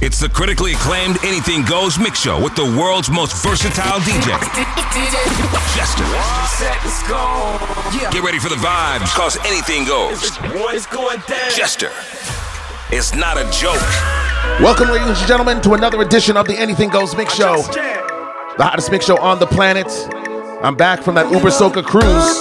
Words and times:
It's 0.00 0.20
the 0.20 0.28
critically 0.28 0.74
acclaimed 0.74 1.18
Anything 1.24 1.64
Goes 1.64 1.98
Mix 1.98 2.20
Show 2.20 2.40
with 2.40 2.54
the 2.54 2.62
world's 2.62 3.10
most 3.10 3.34
versatile 3.42 3.98
DJ, 3.98 4.30
Jester. 5.74 6.04
Get 8.12 8.22
ready 8.22 8.38
for 8.38 8.48
the 8.48 8.54
vibes, 8.54 9.12
cause 9.16 9.36
anything 9.38 9.84
goes. 9.86 10.30
Jester. 11.56 11.90
It's 12.94 13.12
not 13.12 13.38
a 13.38 13.50
joke. 13.50 13.82
Welcome, 14.62 14.90
ladies 14.90 15.18
and 15.18 15.26
gentlemen, 15.26 15.60
to 15.62 15.74
another 15.74 16.00
edition 16.00 16.36
of 16.36 16.46
the 16.46 16.56
Anything 16.56 16.90
Goes 16.90 17.16
Mix 17.16 17.34
Show, 17.34 17.56
the 17.62 18.62
hottest 18.62 18.92
mix 18.92 19.04
show 19.04 19.18
on 19.20 19.40
the 19.40 19.48
planet. 19.48 19.88
I'm 20.62 20.76
back 20.76 21.02
from 21.02 21.16
that 21.16 21.28
Uber 21.32 21.48
Soca 21.50 21.82
cruise, 21.82 22.38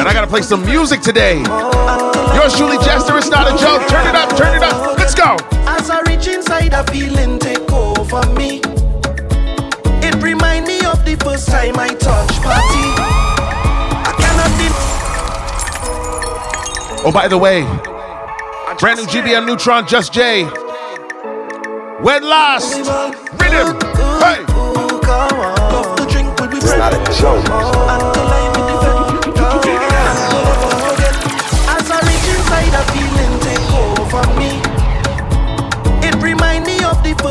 and 0.00 0.08
I 0.08 0.12
gotta 0.14 0.26
play 0.28 0.40
some 0.40 0.64
music 0.64 1.02
today. 1.02 1.42
Yours 2.34 2.56
truly, 2.56 2.78
Jester. 2.78 3.16
It's 3.18 3.28
not 3.28 3.46
a 3.46 3.56
joke. 3.62 3.86
Turn 3.88 4.06
it 4.06 4.14
up, 4.14 4.36
turn 4.36 4.56
it 4.56 4.62
up. 4.62 4.98
Let's 4.98 5.14
go. 5.14 5.36
As 5.66 5.90
I 5.90 6.00
reach 6.08 6.26
inside, 6.26 6.72
a 6.72 6.84
feeling 6.90 7.38
take 7.38 7.70
over 7.72 8.26
me. 8.32 8.60
It 10.02 10.14
remind 10.22 10.66
me 10.66 10.84
of 10.84 11.04
the 11.04 11.16
first 11.22 11.48
time 11.48 11.78
I 11.78 11.88
touched 11.88 12.42
party. 12.42 12.86
I 14.08 14.14
cannot 14.18 14.46
Oh, 17.04 17.12
by 17.12 17.28
the 17.28 17.38
way, 17.38 17.62
brand 18.80 18.98
new 18.98 19.06
GBM 19.06 19.46
Nutron, 19.46 19.86
Just 19.86 20.12
J. 20.12 20.44
When 22.02 22.22
last, 22.24 22.76
rhythm. 23.40 23.78
Hey. 24.20 24.44
It's 26.58 26.76
not 26.76 26.92
a 26.92 27.20
joke. 27.20 28.15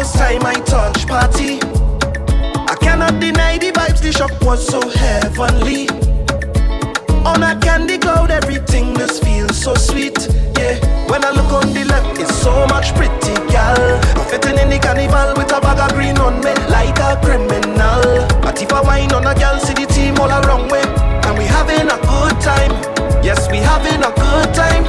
First 0.05 0.17
time 0.17 0.45
I 0.45 0.53
touch 0.53 1.07
party. 1.07 1.57
I 2.71 2.75
cannot 2.79 3.19
deny 3.19 3.57
the 3.57 3.71
vibes, 3.71 4.01
the 4.01 4.11
shock 4.11 4.39
was 4.41 4.61
so 4.67 4.79
heavenly. 5.01 5.89
On 7.25 7.41
a 7.41 7.59
candy 7.59 7.97
cloud, 7.97 8.29
everything 8.29 8.95
just 8.95 9.23
feels 9.23 9.57
so 9.57 9.73
sweet. 9.73 10.17
Yeah, 10.57 10.77
when 11.09 11.25
I 11.25 11.31
look 11.31 11.51
on 11.51 11.73
the 11.73 11.85
left, 11.85 12.19
it's 12.19 12.35
so 12.35 12.67
much 12.67 12.93
pretty 12.93 13.33
gal. 13.49 13.81
I'm 14.17 14.25
fitting 14.29 14.59
in 14.59 14.69
the 14.69 14.77
carnival 14.77 15.33
with 15.37 15.51
a 15.51 15.59
bag 15.59 15.79
of 15.79 15.97
green 15.97 16.17
on 16.19 16.35
me, 16.45 16.53
like 16.69 16.99
a 16.99 17.17
criminal. 17.25 18.03
But 18.45 18.61
if 18.61 18.71
I 18.71 18.81
wine 18.81 19.11
on 19.11 19.25
a 19.25 19.33
gal, 19.33 19.57
see 19.59 19.73
the 19.73 19.87
team 19.87 20.19
all 20.19 20.29
around 20.29 20.69
me, 20.69 20.81
and 21.25 21.33
we 21.37 21.45
having 21.45 21.89
a 21.89 21.97
good 22.05 22.35
time. 22.45 22.73
Yes, 23.25 23.49
we 23.49 23.57
having 23.57 24.03
a 24.05 24.13
good 24.13 24.53
time. 24.53 24.83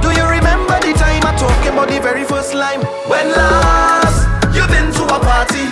Do 0.00 0.14
you 0.14 0.26
remember 0.30 0.78
the 0.78 0.94
time 0.94 1.26
I 1.26 1.34
talking 1.34 1.72
about 1.72 1.88
the 1.88 2.00
very 2.00 2.24
first 2.24 2.54
line? 2.54 2.82
When 3.10 3.26
last 3.34 3.99
you 4.54 4.66
been 4.68 4.90
to 4.92 5.02
a 5.04 5.18
party, 5.20 5.66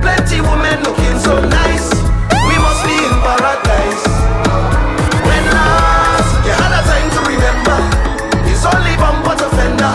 plenty 0.00 0.40
women 0.40 0.82
looking 0.82 1.18
so 1.18 1.40
nice. 1.40 1.88
We 2.48 2.54
must 2.58 2.82
be 2.84 2.96
in 2.96 3.14
paradise. 3.24 4.04
When 5.26 5.44
last 5.54 6.30
you 6.46 6.52
had 6.52 6.72
a 6.76 6.82
time 6.84 7.08
to 7.16 7.20
remember, 7.28 7.78
it's 8.50 8.64
only 8.64 8.94
bumper 8.96 9.36
to 9.36 9.48
fender. 9.56 9.94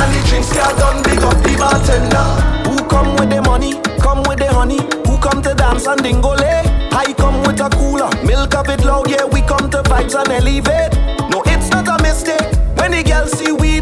And 0.00 0.08
the 0.14 0.20
drinks 0.28 0.52
are 0.56 0.74
done, 0.76 1.02
big 1.02 1.22
up 1.22 1.36
the 1.42 1.56
bartender. 1.56 2.26
Who 2.68 2.76
come 2.88 3.16
with 3.16 3.30
the 3.30 3.42
money, 3.42 3.80
come 4.00 4.22
with 4.24 4.38
the 4.38 4.52
honey. 4.52 4.80
Who 5.06 5.18
come 5.18 5.42
to 5.42 5.54
dance 5.54 5.86
and 5.86 6.00
dingole? 6.00 6.40
I 6.92 7.12
come 7.14 7.42
with 7.42 7.60
a 7.60 7.68
cooler, 7.70 8.10
milk 8.24 8.54
of 8.54 8.68
it 8.68 8.84
loud, 8.84 9.10
yeah, 9.10 9.24
we 9.24 9.42
come 9.42 9.70
to 9.70 9.82
vibes 9.82 10.14
and 10.14 10.28
elevate. 10.30 10.92
No, 11.30 11.42
it's 11.46 11.68
not 11.70 11.88
a 11.88 12.02
mistake. 12.02 12.46
When 12.78 12.92
the 12.92 13.02
girls 13.02 13.32
see 13.32 13.50
we 13.52 13.73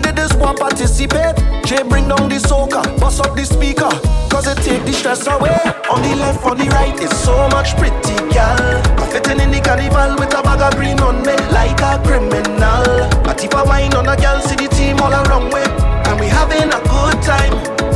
did 0.53 0.61
participate. 0.61 1.37
Jay 1.65 1.83
bring 1.83 2.09
down 2.09 2.29
the 2.29 2.37
soca, 2.37 2.83
bust 3.01 3.21
up 3.21 3.37
the 3.37 3.45
speaker, 3.45 3.89
cause 4.31 4.47
it 4.47 4.59
take 4.63 4.85
the 4.85 4.93
stress 4.93 5.27
away. 5.27 5.59
On 5.91 6.03
the 6.03 6.15
left, 6.17 6.45
on 6.45 6.57
the 6.59 6.67
right, 6.69 6.95
it's 7.01 7.17
so 7.19 7.49
much 7.49 7.77
pretty 7.77 8.17
girl. 8.33 8.83
Fitting 9.11 9.41
in 9.41 9.51
the 9.51 9.61
carnival 9.61 10.17
with 10.19 10.35
a 10.35 10.43
bag 10.43 10.61
of 10.61 10.75
green 10.79 10.99
on 11.01 11.23
me, 11.23 11.37
like 11.53 11.81
a 11.81 12.01
criminal. 12.05 13.09
But 13.23 13.43
if 13.45 13.55
I 13.55 13.63
wine 13.65 13.95
on 13.95 14.09
a 14.09 14.17
girl, 14.17 14.41
see 14.41 14.57
the 14.57 14.69
team 14.69 14.99
all 15.01 15.13
around 15.13 15.53
me, 15.53 15.63
and 16.09 16.21
we 16.21 16.27
having 16.27 16.73
a 16.73 16.81
good 16.89 17.23
time. 17.23 17.53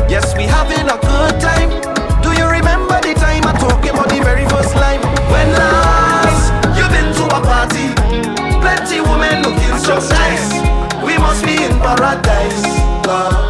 Yes, 0.09 0.37
we 0.37 0.45
having 0.45 0.89
a 0.89 0.99
good 1.01 1.41
time. 1.41 1.66
Paradise. 11.97 12.63
Uh, 13.09 13.46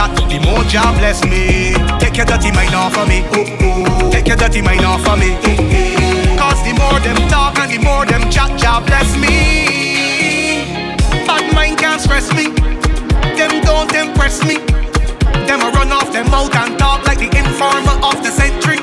chat, 0.00 0.16
the 0.30 0.38
more 0.40 0.64
Jah 0.64 0.92
bless 0.96 1.24
me. 1.24 1.74
Take 2.00 2.16
your 2.16 2.26
dirty 2.26 2.50
mind 2.52 2.74
off 2.74 2.96
of 2.96 3.08
me. 3.08 3.20
Take 4.10 4.28
your 4.28 4.36
dirty 4.36 4.62
mind 4.62 4.84
off 4.84 5.06
of 5.06 5.18
me. 5.18 5.36
Cause 6.40 6.60
the 6.64 6.72
more 6.80 7.00
them 7.00 7.16
talk 7.28 7.58
and 7.58 7.70
the 7.70 7.78
more 7.78 8.06
them 8.06 8.30
chat, 8.30 8.50
Jah 8.58 8.80
bless 8.80 9.16
me. 9.20 10.64
Bad 11.26 11.52
mind 11.54 11.78
can't 11.78 12.00
stress 12.00 12.32
me. 12.32 12.48
Them 13.36 13.60
don't 13.60 13.92
impress 13.92 14.42
me. 14.44 14.56
Them 15.46 15.60
a 15.60 15.70
run 15.76 15.92
off 15.92 16.12
them 16.12 16.30
mouth 16.30 16.54
and 16.54 16.78
talk 16.78 17.04
like 17.06 17.18
the 17.18 17.30
informer 17.36 17.96
of 18.00 18.16
the 18.24 18.30
century. 18.30 18.80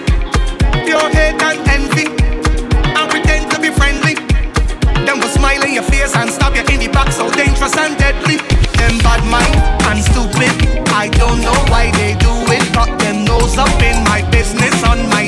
Pure 0.85 1.09
hate 1.17 1.41
and 1.41 1.59
envy. 1.75 2.05
And 2.93 3.09
pretend 3.09 3.49
to 3.51 3.57
be 3.59 3.69
friendly. 3.71 4.15
Them 5.05 5.19
will 5.19 5.33
smile 5.33 5.63
in 5.63 5.73
your 5.73 5.83
face 5.83 6.15
and 6.15 6.29
stab 6.29 6.53
you 6.53 6.61
in 6.73 6.79
the 6.79 6.89
back 6.93 7.11
so 7.11 7.31
dangerous 7.31 7.75
and 7.75 7.97
deadly. 7.97 8.37
Them 8.77 8.97
bad 8.99 9.23
mind 9.25 9.76
don't 11.17 11.41
know 11.41 11.59
why 11.71 11.91
they 11.91 12.13
do 12.15 12.31
it. 12.53 12.63
Got 12.73 12.99
them 12.99 13.25
nose 13.25 13.57
up 13.57 13.81
in 13.81 14.03
my 14.03 14.21
business 14.31 14.83
on 14.83 15.09
my 15.09 15.26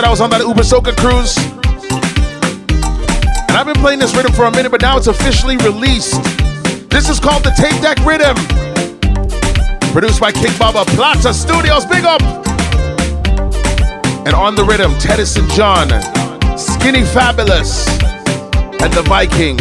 said, 0.00 0.06
I 0.06 0.10
was 0.10 0.20
on 0.20 0.30
that 0.30 0.40
Uber 0.40 0.62
Soca 0.62 0.96
cruise. 0.96 1.36
And 3.48 3.56
I've 3.56 3.66
been 3.66 3.80
playing 3.82 3.98
this 3.98 4.16
rhythm 4.16 4.32
for 4.32 4.44
a 4.44 4.50
minute, 4.50 4.70
but 4.70 4.80
now 4.80 4.96
it's 4.96 5.08
officially 5.08 5.56
released. 5.58 6.22
This 6.88 7.10
is 7.10 7.20
called 7.20 7.44
the 7.44 7.52
Tape 7.52 7.76
Deck 7.82 7.98
Rhythm. 8.06 8.36
Produced 9.92 10.20
by 10.20 10.32
King 10.32 10.56
Baba 10.58 10.84
Plaza 10.96 11.34
Studios. 11.34 11.84
Big 11.84 12.04
up! 12.04 12.22
And 14.24 14.34
on 14.34 14.54
the 14.54 14.64
rhythm, 14.64 14.92
Teddyson 14.94 15.48
John, 15.52 15.88
Skinny 16.56 17.04
Fabulous, 17.04 17.88
and 18.80 18.92
the 18.94 19.02
Viking, 19.04 19.58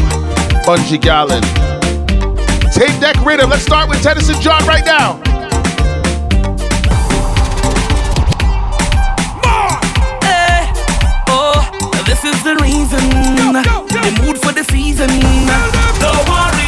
Bunji 0.63 0.99
Garlin. 1.01 1.43
Tape 2.71 2.97
Deck 3.01 3.17
Rhythm. 3.25 3.49
Let's 3.49 3.63
start 3.63 3.89
with 3.89 3.99
Teddyson 3.99 4.39
John 4.41 4.65
right 4.67 4.85
now. 4.85 5.28
Is 12.29 12.43
the 12.43 12.55
reason. 12.61 12.99
The 13.89 14.11
mood 14.21 14.37
for 14.41 14.51
the 14.51 14.63
season. 14.63 15.09
Don't 15.99 16.23
worry, 16.29 16.58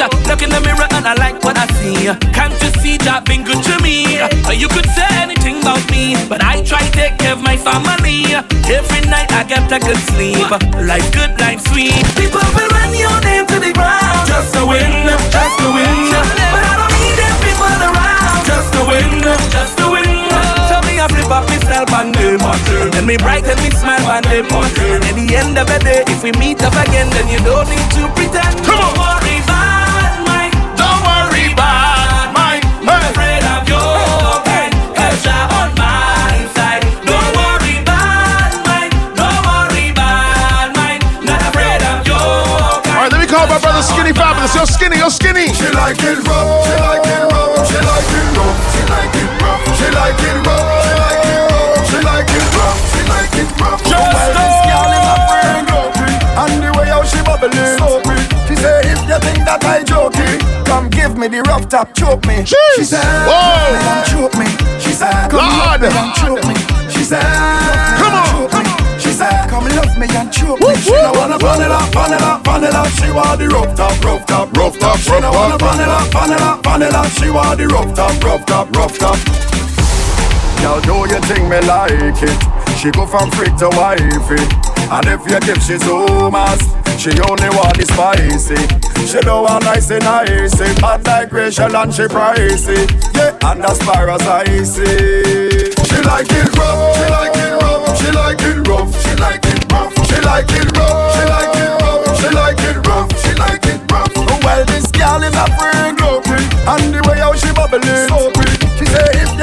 Look 0.00 0.40
in 0.40 0.48
the 0.48 0.64
mirror 0.64 0.88
and 0.96 1.04
I 1.04 1.12
like 1.20 1.44
what 1.44 1.60
I 1.60 1.68
see. 1.76 2.08
Can't 2.32 2.56
you 2.56 2.72
see 2.80 2.96
that 3.04 3.28
been 3.28 3.44
good 3.44 3.60
to 3.68 3.76
me? 3.84 4.16
You 4.48 4.64
could 4.72 4.88
say 4.96 5.04
anything 5.20 5.60
about 5.60 5.84
me, 5.92 6.16
but 6.24 6.40
I 6.40 6.64
try 6.64 6.80
to 6.80 6.92
take 6.96 7.20
care 7.20 7.36
of 7.36 7.44
my 7.44 7.60
family. 7.60 8.24
Every 8.64 9.04
night 9.12 9.28
I 9.28 9.44
get 9.44 9.68
a 9.68 9.76
good 9.76 10.00
sleep. 10.16 10.48
Life 10.88 11.04
good, 11.12 11.36
life 11.36 11.60
sweet. 11.68 12.00
People 12.16 12.40
will 12.56 12.70
run 12.72 12.96
your 12.96 13.12
name 13.28 13.44
to 13.52 13.60
the 13.60 13.76
ground 13.76 14.24
just 14.24 14.56
to 14.56 14.64
win, 14.64 14.88
just 15.28 15.54
to 15.60 15.68
win. 15.68 16.08
But 16.16 16.64
I 16.64 16.72
don't 16.80 16.96
need 16.96 17.16
them 17.20 17.36
people 17.44 17.68
around 17.68 18.40
just 18.48 18.72
to 18.72 18.80
win, 18.88 19.20
just 19.52 19.74
to 19.84 19.84
win. 19.84 20.32
Tell 20.72 20.80
me 20.88 20.96
I 20.96 21.12
flip 21.12 21.28
up 21.28 21.44
myself 21.44 21.92
and 21.92 22.08
them 22.16 22.40
Then 22.88 23.04
me 23.04 23.20
brighten 23.20 23.52
me 23.60 23.68
smile 23.76 24.16
and 24.16 24.24
them 24.32 24.48
And 24.48 25.04
at 25.04 25.12
the 25.12 25.28
end 25.36 25.60
of 25.60 25.68
the 25.68 25.76
day, 25.84 26.08
if 26.08 26.24
we 26.24 26.32
meet 26.40 26.64
up 26.64 26.72
again, 26.88 27.12
then 27.12 27.28
you 27.28 27.36
don't 27.44 27.68
need 27.68 27.84
to 28.00 28.08
pretend. 28.16 28.56
Come 28.64 28.80
on. 28.96 29.19
You're 35.24 35.46
on 35.58 35.70
my 35.76 36.48
side. 36.56 36.84
Don't 37.04 37.32
worry 37.36 37.74
about 37.82 38.52
mine. 38.66 38.92
Don't 39.16 39.42
worry 39.44 39.90
about 39.90 40.72
mine. 40.76 41.00
Not 41.24 41.40
afraid 41.48 41.82
of 41.84 42.06
your 42.06 42.16
All 42.16 42.80
kind. 42.82 42.96
right, 42.96 43.12
let 43.12 43.20
me 43.20 43.26
call 43.26 43.46
my 43.46 43.58
brother 43.60 43.82
Skinny 43.82 44.12
Fabulous. 44.12 44.54
Yo, 44.54 44.64
Skinny, 44.64 44.98
yo, 44.98 45.08
Skinny. 45.08 45.52
She 45.52 45.68
like 45.76 46.00
it 46.00 46.18
rough, 46.26 46.64
she 46.64 46.74
like 46.80 47.06
it 47.06 47.22
rough, 47.28 47.68
she 47.68 47.78
like 47.84 48.08
it 48.14 48.28
rough, 48.36 48.56
she 48.72 48.82
like 48.88 49.14
it 49.14 49.30
rough, 49.42 49.62
she 49.76 49.88
like 49.92 50.22
it 50.24 50.36
rough, 50.48 50.72
she 50.80 50.96
like 50.96 51.24
it 51.28 51.44
rough, 51.50 51.88
she 51.88 51.98
like 52.00 52.30
it 52.32 52.46
rough, 52.56 52.80
she 52.92 53.02
like 53.12 53.36
it 53.36 53.50
rough. 53.60 53.80
Well, 53.90 54.30
this 54.36 54.56
girl 54.66 54.90
is 54.96 55.06
a 55.06 55.16
friend, 55.28 55.66
and 56.40 56.62
the 56.64 56.70
way 56.78 56.88
how 56.88 57.02
she 57.04 57.20
bubbling, 57.22 57.78
so 57.78 58.00
pretty. 58.02 58.26
She 58.48 58.54
say 58.56 58.80
if 58.90 59.00
you 59.08 59.18
think 59.20 59.44
that 59.46 59.62
I 59.64 59.82
joking, 59.84 60.19
come 60.80 60.90
give 60.90 61.18
me 61.18 61.28
the 61.28 61.42
rough 61.42 61.68
top, 61.68 61.92
choke 61.94 62.24
me. 62.26 62.44
She 62.44 62.84
said, 62.84 63.04
Whoa. 63.28 63.76
love 63.76 63.84
me 63.84 64.04
choke 64.08 64.36
me. 64.40 64.48
She 64.80 64.92
said, 64.96 65.28
come 65.28 65.44
Lord. 65.44 65.60
love 65.60 65.80
me 65.84 65.88
and 65.92 66.10
choke 66.16 66.44
me. 66.48 66.56
She 66.88 67.04
said, 67.04 67.20
Come 68.00 68.16
on, 68.16 68.24
choke 68.32 68.50
come 68.50 68.64
me. 68.64 68.72
She 68.96 69.12
said, 69.12 69.48
come 69.48 69.68
love 69.68 69.92
me 70.00 70.06
and 70.08 70.32
choke 70.32 70.60
me. 70.60 70.72
She 70.80 70.96
don't 70.96 71.16
wanna 71.16 71.36
run 71.36 71.60
it 71.60 71.70
up, 71.70 71.92
run 71.92 72.12
it 72.12 72.22
up, 72.22 72.46
run 72.46 72.64
it 72.64 72.72
up. 72.72 72.88
She 72.96 73.10
want 73.12 73.38
the 73.38 73.48
rough 73.48 73.76
top, 73.76 74.04
rough 74.04 74.24
top, 74.26 74.56
rough 74.56 74.78
top. 74.78 74.96
She 74.98 75.10
don't 75.10 75.34
wanna 75.34 75.56
run 75.60 75.80
it 75.80 75.88
up, 75.88 76.14
run 76.14 76.32
it 76.32 76.40
up, 76.40 76.64
run 76.64 76.82
it 76.82 76.94
up. 76.94 77.08
She 77.12 77.28
want 77.28 77.58
the 77.58 77.66
rough 77.68 77.92
top, 77.94 78.24
rough 78.24 78.46
top, 78.46 78.70
rough 78.76 78.96
top. 78.96 79.18
Girl, 80.60 80.80
do 80.80 80.96
you 81.12 81.20
think 81.28 81.44
me 81.48 81.60
like 81.68 82.22
it? 82.24 82.59
She 82.80 82.90
go 82.92 83.04
from 83.04 83.30
freak 83.32 83.54
to 83.56 83.68
wifey. 83.76 84.40
And 84.88 85.04
if 85.04 85.20
you 85.28 85.38
give 85.40 85.62
she 85.62 85.76
zoomas 85.76 86.64
She 86.98 87.10
only 87.28 87.50
want 87.52 87.76
the 87.76 87.84
spicy. 87.84 88.56
She 89.06 89.20
don't 89.20 89.44
want 89.44 89.64
nice 89.64 89.90
and 89.90 90.02
icy. 90.02 90.64
Hot 90.80 91.04
like 91.04 91.30
Rachel 91.30 91.76
and 91.76 91.92
she 91.92 92.04
pricey. 92.08 92.88
Yeah, 93.14 93.36
and 93.50 93.60
as 93.60 93.76
far 93.82 94.08
as 94.08 94.22
I 94.22 94.44
see 94.64 95.76
She 95.76 95.98
like 96.08 96.24
it 96.32 96.56
rough, 96.56 96.96
she 96.96 97.04
like 97.12 97.36
it 97.36 97.52
rough 97.60 98.00
She 98.00 98.08
like 98.16 98.40
it 98.40 98.66
rough, 98.66 98.90
she 99.04 99.14
like 99.20 99.44
it 99.44 99.60
rough 99.68 99.92
She 100.08 100.16
like 100.24 100.48
it 100.48 100.72
rough, 100.72 101.12
she 101.12 101.20
like 101.28 101.52
it 101.60 101.76
rough 101.84 102.16
She 102.16 102.28
like 102.32 102.60
it 102.64 102.86
rough, 102.88 103.12
she 103.20 103.34
like 103.36 103.66
it 103.68 103.92
rough. 103.92 104.40
Well, 104.40 104.64
this 104.64 104.90
girl 104.90 105.20
is 105.20 105.36
a 105.36 105.44
freak. 105.52 106.00
And 106.64 106.94
the 106.94 107.04
way 107.08 107.18
how 107.18 107.34
she 107.34 107.52
bubbling. 107.52 108.08
So 108.08 108.39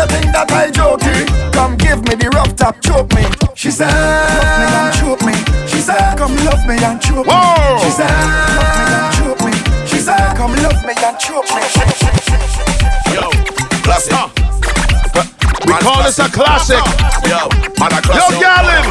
think 0.10 0.32
that 0.34 0.48
I 0.52 0.72
joking 0.72 1.28
Come 1.54 1.76
give 1.78 2.00
me 2.08 2.16
the 2.16 2.30
rough 2.34 2.56
top, 2.56 2.80
choke 2.82 3.10
me. 3.16 3.24
She 3.56 3.72
said 3.72 3.90
Love 3.92 4.52
me 4.60 4.66
and 4.70 4.90
choke 4.96 5.24
me. 5.26 5.36
She 5.68 5.80
said 5.82 6.18
Come 6.18 6.36
love 6.46 6.64
me 6.68 6.76
and 6.78 6.98
choke 7.02 7.26
me. 7.26 7.34
Whoa. 7.34 7.82
She 7.82 7.90
said 7.92 8.12
Love 8.48 8.72
me 8.78 8.84
and 8.88 9.08
choke 9.18 9.42
me. 9.46 9.54
She 9.90 10.00
said 10.00 10.36
Come 10.38 10.54
love 10.62 10.80
me 10.86 10.94
and 10.94 11.18
choke 11.20 11.50
me. 11.52 11.62
Yo, 13.14 13.26
classic. 13.82 14.14
Uh, 14.14 14.30
we 15.66 15.74
call 15.82 16.04
this 16.04 16.20
a 16.20 16.28
classic. 16.30 16.82
Yo, 17.26 17.50
man 17.82 17.92
a 17.92 18.00
Yo, 18.00 18.06
classic. 18.06 18.38
Garlin. 18.40 18.86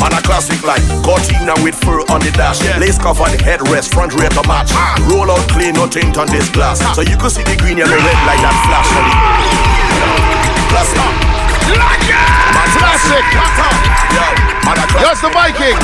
Man 0.00 0.14
a 0.14 0.22
classic 0.22 0.62
like 0.62 0.82
Cortina 1.02 1.54
with 1.62 1.74
fur 1.74 2.00
on 2.08 2.22
the 2.22 2.30
dash. 2.32 2.62
Lace 2.78 2.98
cover 2.98 3.26
the 3.28 3.36
headrest, 3.42 3.92
front 3.92 4.14
rear 4.14 4.30
to 4.30 4.42
match. 4.46 4.70
Roll 5.10 5.28
out 5.30 5.42
clean, 5.50 5.74
no 5.74 5.88
tint 5.88 6.16
on 6.16 6.28
this 6.28 6.48
glass. 6.50 6.78
So 6.94 7.02
you 7.02 7.16
can 7.18 7.30
see 7.30 7.42
the 7.42 7.56
green, 7.58 7.78
yellow, 7.78 7.90
red 7.98 8.18
like 8.24 8.40
that 8.40 8.56
flash 8.64 9.57
on 10.02 10.10
it! 10.10 10.68
Classic 10.70 10.98
Man 10.98 12.67
Classic. 12.78 13.24
Yo, 14.14 14.24
Yo, 15.02 15.10
it's 15.10 15.20
the 15.20 15.30
Viking. 15.30 15.76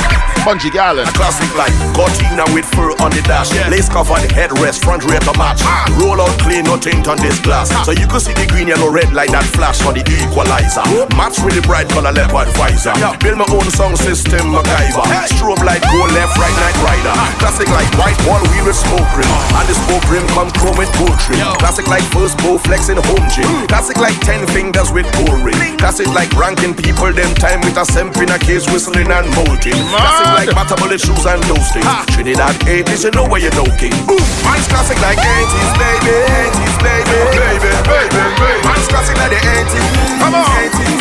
Bunji 0.44 0.68
Garlin. 0.68 1.08
A 1.08 1.12
classic 1.16 1.48
like 1.56 1.72
Cortina 1.96 2.44
with 2.52 2.68
fur 2.76 2.92
on 3.00 3.08
the 3.08 3.24
dash. 3.24 3.48
Lace 3.72 3.88
cover 3.88 4.12
the 4.20 4.28
headrest, 4.28 4.84
front 4.84 5.00
rear 5.08 5.16
to 5.24 5.32
match. 5.40 5.64
Ah. 5.64 5.88
Roll 5.96 6.20
out 6.20 6.36
clean, 6.36 6.68
no 6.68 6.76
tint 6.76 7.08
on 7.08 7.16
this 7.16 7.40
glass. 7.40 7.72
Ah. 7.72 7.80
So 7.80 7.96
you 7.96 8.04
can 8.04 8.20
see 8.20 8.36
the 8.36 8.44
green, 8.44 8.68
yellow, 8.68 8.92
red 8.92 9.08
like 9.16 9.32
that 9.32 9.48
flash 9.56 9.80
on 9.88 9.96
the 9.96 10.04
equalizer. 10.04 10.84
Match 11.16 11.40
with 11.40 11.56
the 11.56 11.64
bright 11.64 11.88
color 11.88 12.12
leopard 12.12 12.52
visor. 12.60 12.92
Build 13.24 13.40
my 13.40 13.48
own 13.56 13.64
sound 13.72 13.96
system, 13.96 14.52
MacGyver. 14.52 15.08
Strobe 15.32 15.64
light, 15.64 15.80
go 15.88 16.04
left, 16.12 16.36
right, 16.36 16.56
night 16.60 16.76
rider. 16.84 17.14
Ah. 17.16 17.32
Classic 17.40 17.68
like 17.72 17.88
white 17.96 18.20
wall 18.28 18.44
wheel 18.52 18.68
with 18.68 18.76
smoke 18.76 19.08
rim. 19.16 19.32
And 19.56 19.64
the 19.64 19.72
smoke 19.88 20.04
rim 20.12 20.28
come 20.36 20.52
chrome 20.60 20.76
with 20.76 20.92
gold 21.00 21.16
trim. 21.24 21.40
Classic 21.56 21.88
like 21.88 22.04
first 22.12 22.36
bow 22.44 22.60
flex 22.60 22.92
in 22.92 23.00
home 23.00 23.24
gym. 23.32 23.48
Mm. 23.48 23.72
Classic 23.72 23.96
like 23.96 24.20
ten 24.20 24.44
fingers 24.52 24.92
with 24.92 25.08
gold 25.16 25.40
ring. 25.40 25.56
Classic 25.80 26.04
like 26.12 26.28
ranking 26.36 26.76
people 26.84 27.10
them 27.16 27.32
time 27.40 27.64
with 27.64 27.80
a 27.80 27.84
semp 27.88 28.12
in 28.20 28.28
a 28.28 28.38
case 28.38 28.68
whistling 28.68 29.08
and 29.08 29.26
molting. 29.34 29.80
Classic 29.88 30.28
like 30.36 30.52
matter 30.52 30.76
bullet 30.76 31.00
shoes 31.00 31.24
and 31.24 31.40
those 31.48 31.68
things. 31.72 31.88
Trinidad 32.12 32.54
80s, 32.68 33.08
you 33.08 33.10
know 33.16 33.24
where 33.24 33.40
you 33.40 33.50
know 33.56 33.64
king. 33.80 33.96
Boom! 34.04 34.20
Mine's 34.44 34.68
classic 34.68 35.00
like 35.00 35.16
80s, 35.18 35.72
baby 35.80 36.12
80s, 36.52 36.76
baby. 36.84 37.16
Baby, 37.40 37.72
baby, 37.72 38.12
baby. 38.12 38.52
Mine's 38.68 38.88
classic 38.92 39.16
like 39.16 39.32
the 39.32 39.40
80s 39.40 39.88
Come 40.20 40.36
on. 40.36 40.44
80s, 40.44 41.00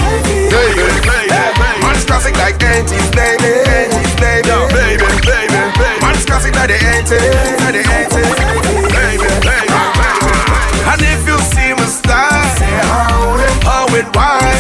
baby, 0.56 0.88
baby 1.04 1.84
Mine's 1.84 2.06
classic 2.08 2.34
like 2.40 2.58
80s, 2.58 3.08
baby 3.12 3.52
80s, 3.92 4.14
baby. 4.24 4.48
Baby, 4.72 5.04
baby, 5.28 5.60
baby. 5.76 6.00
Mine's 6.00 6.24
classic 6.24 6.56
like 6.56 6.72
the 6.72 6.80
80s 6.80 7.60
Like 7.60 7.76
the 7.76 7.84
80s 7.84 8.32
Baby, 8.96 9.28
baby, 9.28 9.68
baby. 9.68 10.32
And 10.88 11.02
if 11.04 11.22
you 11.28 11.38
see 11.52 11.76
me 11.76 11.86
style 11.92 12.48
Say 12.56 12.72
how 12.88 13.36
it 13.36 13.64
How 13.68 13.86
it 13.96 14.08
wide 14.16 14.53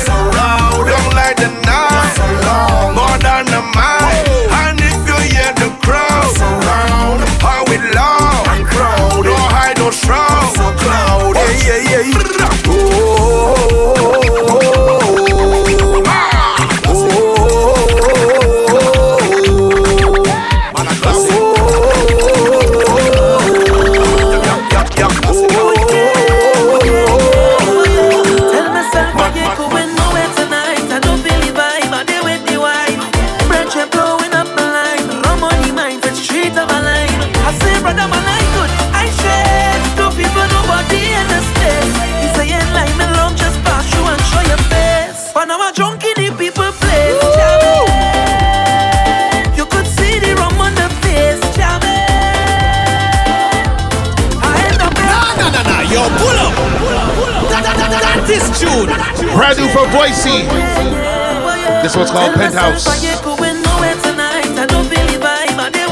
This 61.93 62.00
one's 62.00 62.12
called 62.12 62.33
Penthouse. 62.33 62.85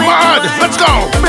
Mad, 0.10 0.42
let's 0.60 0.78
go. 0.78 1.21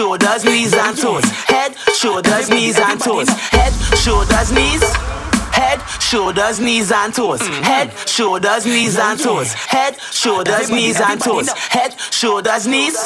Shoulders, 0.00 0.44
knees 0.46 0.72
and 0.72 0.96
toes. 0.96 1.24
Head, 1.44 1.76
shoulders, 1.94 2.48
knees 2.48 2.78
and 2.78 2.98
toes. 2.98 3.28
Head, 3.28 3.72
shoulders, 3.98 4.50
knees. 4.50 4.82
Head, 5.52 5.78
shoulders, 6.00 6.58
knees 6.58 6.90
and 6.90 7.12
toes. 7.12 7.42
Head, 7.68 7.92
shoulders, 8.08 8.64
knees 8.64 8.98
and 8.98 9.20
toes. 9.20 9.52
Head, 9.52 10.00
shoulders, 10.00 10.70
knees 10.70 10.98
and 10.98 11.20
toes. 11.20 11.50
Head, 11.50 12.00
shoulders, 12.10 12.66
knees. 12.66 12.96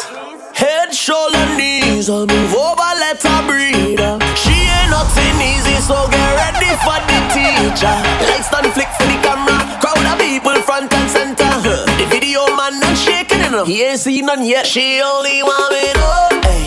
Head, 0.54 0.94
shoulder, 0.94 1.46
knees, 1.56 2.08
I'll 2.08 2.28
move 2.28 2.54
over, 2.54 2.90
let 3.02 3.20
her 3.24 3.42
breathe. 3.42 3.98
She 4.38 4.54
ain't 4.54 4.90
nothing 4.94 5.34
easy, 5.42 5.74
so 5.82 6.06
get 6.14 6.30
ready 6.38 6.70
for 6.86 6.98
the 7.10 7.18
teacher. 7.34 7.96
Lights 8.22 8.54
on 8.54 8.70
flick 8.70 8.86
for 8.94 9.06
the 9.10 9.18
camera, 9.18 9.58
crowd 9.82 9.98
of 9.98 10.18
people 10.22 10.54
front 10.62 10.94
and 10.94 11.10
center. 11.10 11.50
The 11.98 12.06
video 12.08 12.46
man 12.54 12.78
not 12.78 12.96
shaking 12.96 13.40
enough, 13.40 13.66
he 13.66 13.82
ain't 13.82 13.98
seen 13.98 14.26
none 14.26 14.44
yet. 14.46 14.64
She 14.64 15.02
only 15.02 15.42
want 15.42 15.72
me 15.74 15.92
to, 15.92 16.46
hey, 16.46 16.63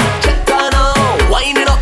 winding 1.37 1.67
up 1.67 1.76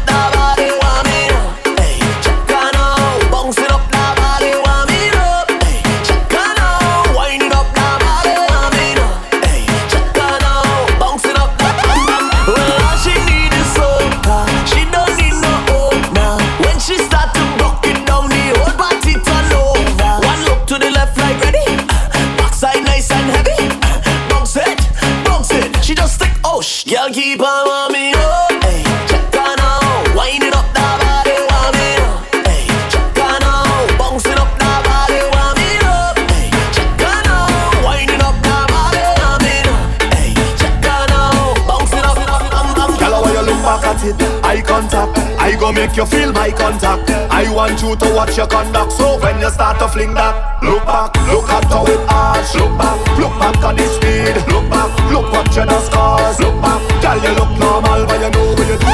go 45.66 45.72
make 45.72 45.98
you 45.98 46.06
feel 46.06 46.32
my 46.32 46.52
contact. 46.52 47.10
I 47.10 47.50
want 47.54 47.82
you 47.82 47.96
to 47.96 48.08
watch 48.14 48.38
your 48.38 48.48
conduct. 48.48 48.92
So 48.94 49.18
when 49.20 49.40
you 49.40 49.50
start 49.50 49.80
to 49.80 49.88
fling 49.88 50.14
that, 50.14 50.62
look 50.62 50.86
back, 50.86 51.10
look 51.32 51.50
at 51.50 51.66
how 51.66 51.86
it 51.90 52.02
arch. 52.06 52.54
Look 52.54 52.74
back, 52.78 53.00
look 53.18 53.34
back 53.42 53.58
at 53.66 53.74
the 53.74 53.86
speed. 53.98 54.36
Look 54.54 54.70
back, 54.70 54.92
look 55.10 55.26
what 55.34 55.48
you 55.56 55.66
the 55.66 55.80
scars. 55.82 56.40
Look 56.40 56.56
back, 56.62 56.82
girl, 57.02 57.18
you 57.18 57.34
look 57.34 57.52
normal, 57.58 58.06
but 58.06 58.22
you 58.22 58.30
know 58.30 58.46
what 58.54 58.68
you're 58.70 58.78
doing. 58.78 58.94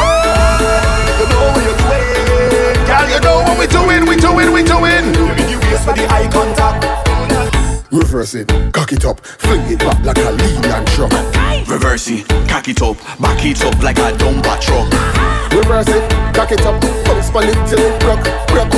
You 1.20 1.26
know 1.28 1.44
what 1.52 1.64
you're 1.66 1.80
doing. 1.82 2.80
Girl, 2.88 3.08
you 3.12 3.20
know 3.20 3.38
what 3.44 3.56
we're 3.60 3.74
doing, 3.76 4.02
we're 4.08 4.24
doing, 4.24 4.50
we're 4.56 4.64
doing. 4.64 5.01
Reverse 7.92 8.36
it, 8.36 8.48
cock 8.72 8.94
it 8.94 9.04
up, 9.04 9.20
fling 9.20 9.68
it 9.68 9.80
back 9.80 10.00
like 10.06 10.18
a 10.24 10.32
lean 10.32 10.64
and 10.64 10.88
truck. 10.96 11.12
Reverse 11.68 12.08
it, 12.08 12.26
cock 12.48 12.70
it 12.70 12.82
up, 12.82 12.96
back 13.20 13.44
it 13.44 13.62
up 13.66 13.76
like 13.84 13.98
a 14.00 14.16
dumper 14.16 14.56
truck. 14.64 14.88
Reverse 15.52 15.90
it, 15.90 16.00
cock 16.34 16.54
it 16.54 16.64
up, 16.64 16.80
bounce 17.04 17.36
on 17.36 17.44
it 17.44 17.60
till 17.68 17.84
it 17.84 18.00
broke, 18.00 18.24
broke. 18.48 18.72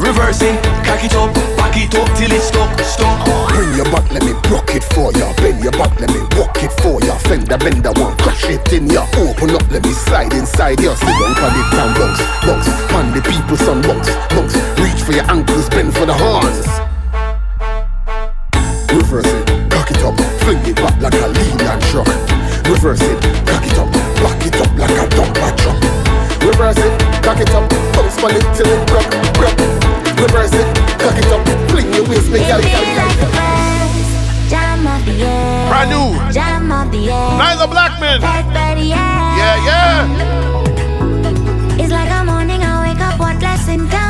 Reverse 0.00 0.40
it, 0.40 0.56
cock 0.80 1.04
it 1.04 1.12
up, 1.12 1.34
back 1.60 1.76
it 1.76 1.92
up 1.92 2.08
till 2.16 2.32
it's 2.32 2.48
stuck, 2.48 2.72
stuck. 2.80 3.28
Bring 3.52 3.76
your 3.76 3.84
back, 3.92 4.10
let 4.10 4.24
me 4.24 4.32
block 4.48 4.72
it 4.72 4.84
for 4.96 5.12
ya. 5.12 5.28
Bend 5.36 5.62
your 5.62 5.72
back, 5.72 5.92
let 6.00 6.08
me 6.08 6.24
walk 6.40 6.56
it 6.64 6.72
for 6.80 7.04
ya. 7.04 7.18
Fender 7.28 7.58
bender 7.58 7.92
one, 8.00 8.16
crash 8.16 8.48
it 8.48 8.72
in 8.72 8.88
ya. 8.88 9.04
Open 9.20 9.52
up, 9.52 9.68
let 9.70 9.84
me 9.84 9.92
slide 9.92 10.32
inside 10.32 10.80
ya. 10.80 10.94
Sit 10.96 11.12
down 11.20 11.36
it 11.36 11.68
down, 11.68 11.92
bounce, 12.00 12.20
bounce. 12.48 12.68
Man, 12.88 13.12
the 13.12 13.20
people 13.20 13.58
son 13.60 13.82
bounce, 13.84 14.08
bounce. 14.32 14.56
Reach 14.80 15.04
for 15.04 15.12
your 15.12 15.28
ankles, 15.28 15.68
bend 15.68 15.92
for 15.92 16.06
the 16.06 16.14
horns. 16.14 16.93
Reverse 18.94 19.26
it, 19.26 19.42
cock 19.70 19.90
it 19.90 20.04
up, 20.04 20.14
fling 20.42 20.62
it 20.64 20.76
back 20.76 20.94
like 21.02 21.14
a 21.14 21.26
lean 21.26 21.58
truck. 21.90 22.06
Reverse 22.70 23.02
it, 23.02 23.18
cock 23.44 23.66
it 23.66 23.76
up, 23.76 23.90
back 24.22 24.46
it 24.46 24.54
up 24.54 24.70
like 24.78 24.90
a 24.90 25.06
dumper 25.10 25.50
truck. 25.58 25.78
Reverse 26.40 26.78
it, 26.78 26.92
cock 27.22 27.40
it 27.40 27.50
up, 27.50 27.68
bounce 27.92 28.22
on 28.22 28.30
it 28.38 28.46
till 28.54 28.70
it 28.70 28.86
broke, 28.86 29.10
broke. 29.34 29.58
Reverse 30.22 30.54
it, 30.54 30.66
cock 31.02 31.18
it 31.18 31.26
up, 31.34 31.42
fling 31.70 31.92
your 31.92 32.06
waist, 32.08 32.30
make. 32.30 32.46
Jam 34.48 34.86
of 34.86 35.04
the 35.04 35.12
year. 35.12 35.66
Brand 35.68 35.90
new. 35.90 36.14
Jam 36.32 36.70
of 36.70 36.90
the 36.92 36.98
year. 36.98 37.30
Nailah 37.40 37.68
Blackman. 37.68 38.20
Blackberry, 38.20 38.86
yeah. 38.94 39.36
Yeah, 39.40 39.56
yeah. 39.66 40.06
It's 41.82 41.90
like 41.90 42.10
a 42.10 42.24
morning 42.24 42.62
I 42.62 42.86
wake 42.86 43.00
up, 43.00 43.18
what 43.18 43.42
lesson 43.42 43.88
downtown? 43.88 44.03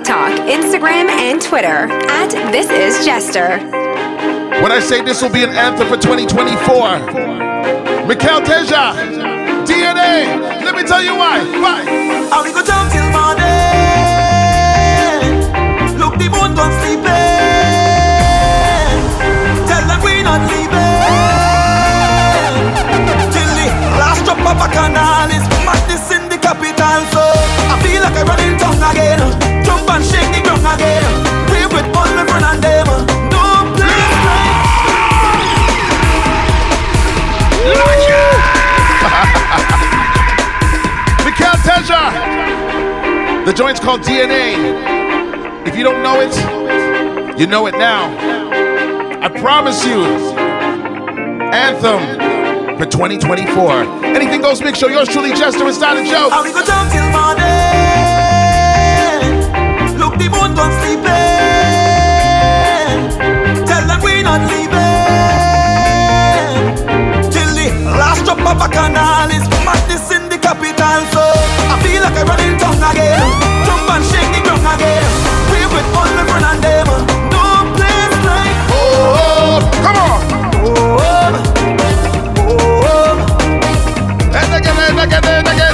TikTok, 0.00 0.32
Instagram, 0.48 1.10
and 1.10 1.42
Twitter 1.42 1.84
at 2.08 2.30
This 2.50 2.70
Is 2.70 3.04
Jester. 3.04 3.58
When 4.62 4.72
I 4.72 4.80
say 4.80 5.02
this 5.02 5.20
will 5.20 5.28
be 5.28 5.44
an 5.44 5.50
anthem 5.50 5.88
for 5.88 5.98
2024, 5.98 6.56
Mical 8.08 8.40
Teja, 8.40 8.96
DNA. 9.68 10.40
Let 10.64 10.74
me 10.74 10.84
tell 10.84 11.04
you 11.04 11.14
why. 11.14 11.44
Why? 11.60 11.84
And 11.84 12.44
we 12.48 12.50
go 12.50 12.64
jump 12.64 12.88
till 12.88 13.04
morning. 13.12 13.44
Look, 16.00 16.16
the 16.16 16.32
moon 16.32 16.56
gone 16.56 16.72
sleeping. 16.80 17.04
Tell 19.68 19.84
them 19.84 20.00
we 20.00 20.22
not 20.24 20.40
leaving. 20.48 20.80
Till 23.36 23.52
the 23.52 23.68
last 24.00 24.24
drop 24.24 24.40
of 24.48 24.56
bacchanal 24.56 25.28
is 25.28 25.49
The 43.50 43.56
joint's 43.56 43.80
called 43.80 44.02
DNA. 44.02 44.54
If 45.66 45.74
you 45.76 45.82
don't 45.82 46.04
know 46.04 46.20
it, 46.20 46.32
you 47.36 47.48
know 47.48 47.66
it 47.66 47.72
now. 47.72 48.06
I 49.20 49.28
promise 49.28 49.84
you. 49.84 50.04
Anthem 51.50 51.98
for 52.78 52.86
2024. 52.86 54.04
Anything 54.04 54.40
goes 54.40 54.62
mix 54.62 54.78
show. 54.78 54.86
Yours 54.86 55.08
truly, 55.08 55.30
Jester 55.30 55.64
and 55.64 55.74
Style 55.74 55.96
Joe. 55.96 56.28
Go 56.30 56.62
down 56.64 56.88
till 56.92 57.10
morning. 57.10 57.42
Look, 59.98 60.14
the 60.14 60.28
moon 60.30 60.54
don't 60.54 60.72
sleep. 60.78 61.02
Tell 63.66 63.84
them 63.84 64.00
we 64.04 64.22
not 64.22 64.42
leaving. 64.46 64.70
Till 67.32 67.50
the 67.58 67.68
last 67.98 68.24
drop 68.24 68.38
of 68.46 68.62
a 68.62 68.68
canal 68.68 69.28
is 69.28 69.42
in 70.12 70.28
the 70.28 70.38
capital. 70.38 71.04
So 71.10 71.29
like 72.10 72.22
a 72.22 72.28
running 72.28 72.58
tongue 72.58 72.82
again. 72.90 73.20
Jump 73.66 73.90
and 73.90 74.04
shake 74.04 74.30
the 74.34 74.40
ground 74.42 74.66
again. 74.74 75.04
We 75.50 75.60
with 75.66 75.96
all 75.96 76.10
my 76.16 76.24
friends 76.26 76.46
and 76.50 76.62
them. 76.62 76.88
No 77.30 77.44
place 77.76 78.16
like 78.26 78.58
home. 78.70 79.64
Come 79.84 79.98
on. 80.06 80.18
Home. 80.98 81.36
Home. 82.84 83.20
And 84.34 84.54
again, 84.54 84.76
and 84.78 85.00
again, 85.00 85.24
and 85.24 85.48
again. 85.48 85.69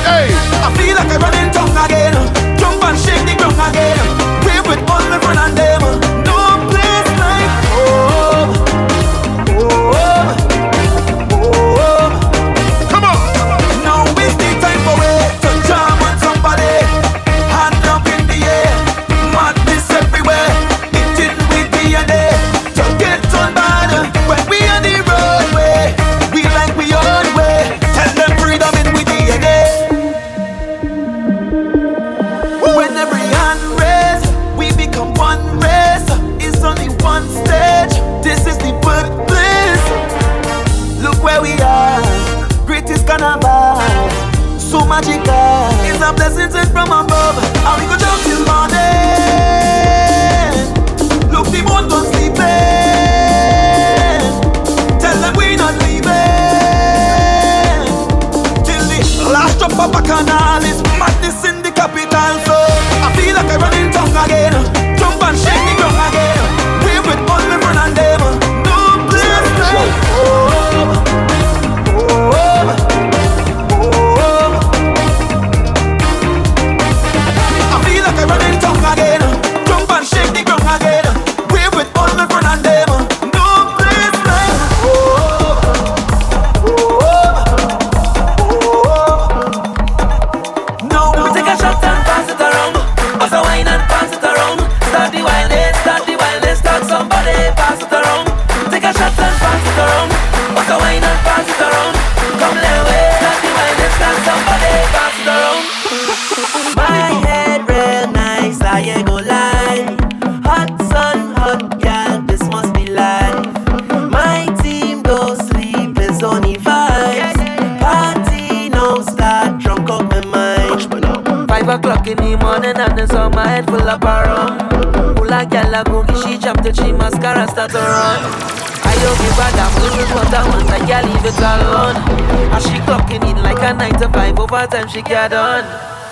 she 134.97 135.03
get 135.03 135.33
on. 135.35 135.63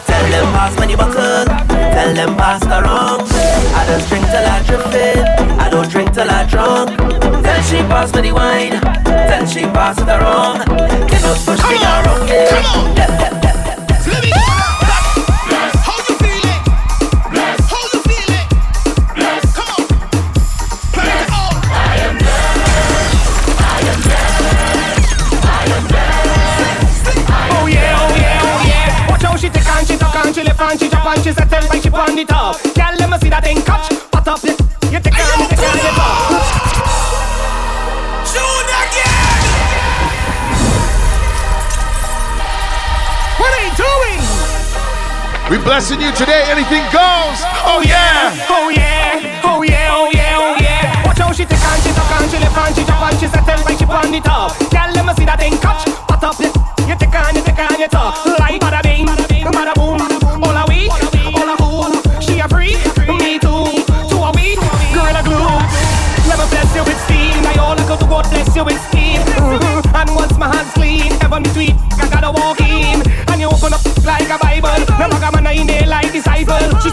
Tell 0.05 0.31
them 0.31 0.47
pass 0.53 0.79
me 0.79 0.87
the 0.93 0.97
bottle. 0.99 1.45
tell 1.97 2.15
them 2.15 2.37
pass 2.37 2.61
the 2.61 2.83
wrong. 2.85 3.21
I 3.81 3.87
don't 3.89 4.07
drink 4.09 4.27
till 4.27 4.47
I 4.55 4.63
drifted, 4.67 5.25
I 5.59 5.71
don't 5.71 5.89
drink 5.89 6.13
till 6.13 6.31
I 6.31 6.45
drunk. 6.45 6.91
Tell 7.45 7.63
she 7.63 7.79
pass 7.89 8.15
me 8.15 8.21
the 8.21 8.33
wine, 8.33 8.81
tell 9.29 9.47
she 9.47 9.63
pass 9.63 9.97
the 9.97 10.19
wrong. 10.21 10.64
blessing 45.75 46.01
you 46.01 46.13
today. 46.15 46.45
Anything 46.47 46.85
goes. 46.95 47.43
Oh 47.67 47.83
yeah. 47.85 48.31
Oh 48.49 48.71
yeah. 48.71 49.43
Oh 49.43 49.63
yeah. 49.63 49.91
Oh 49.91 50.09
yeah. 50.15 50.39
Oh 50.39 50.55
yeah. 50.63 51.05
Watch 51.05 51.19
how 51.19 51.33
she 51.33 51.45
take 51.45 51.59
on, 51.67 51.81
she 51.83 51.91
talk 51.91 52.15
on, 52.15 52.29
she 52.31 52.39
left 52.39 52.57
on, 52.57 52.75
she 52.75 52.85
drop 52.85 53.03
on, 53.03 53.13
she 53.19 53.27
settle 53.27 53.65
like 53.65 53.79
she 53.79 53.85
on 53.85 54.13
the 54.13 54.21
top. 54.21 54.57
Tell 54.71 54.93
them 54.93 55.09
I 55.09 55.15
see 55.15 55.25
that 55.25 55.41
thing 55.41 55.59
catch. 55.59 55.89
What 56.09 56.23
up, 56.23 56.39
yes. 56.39 56.64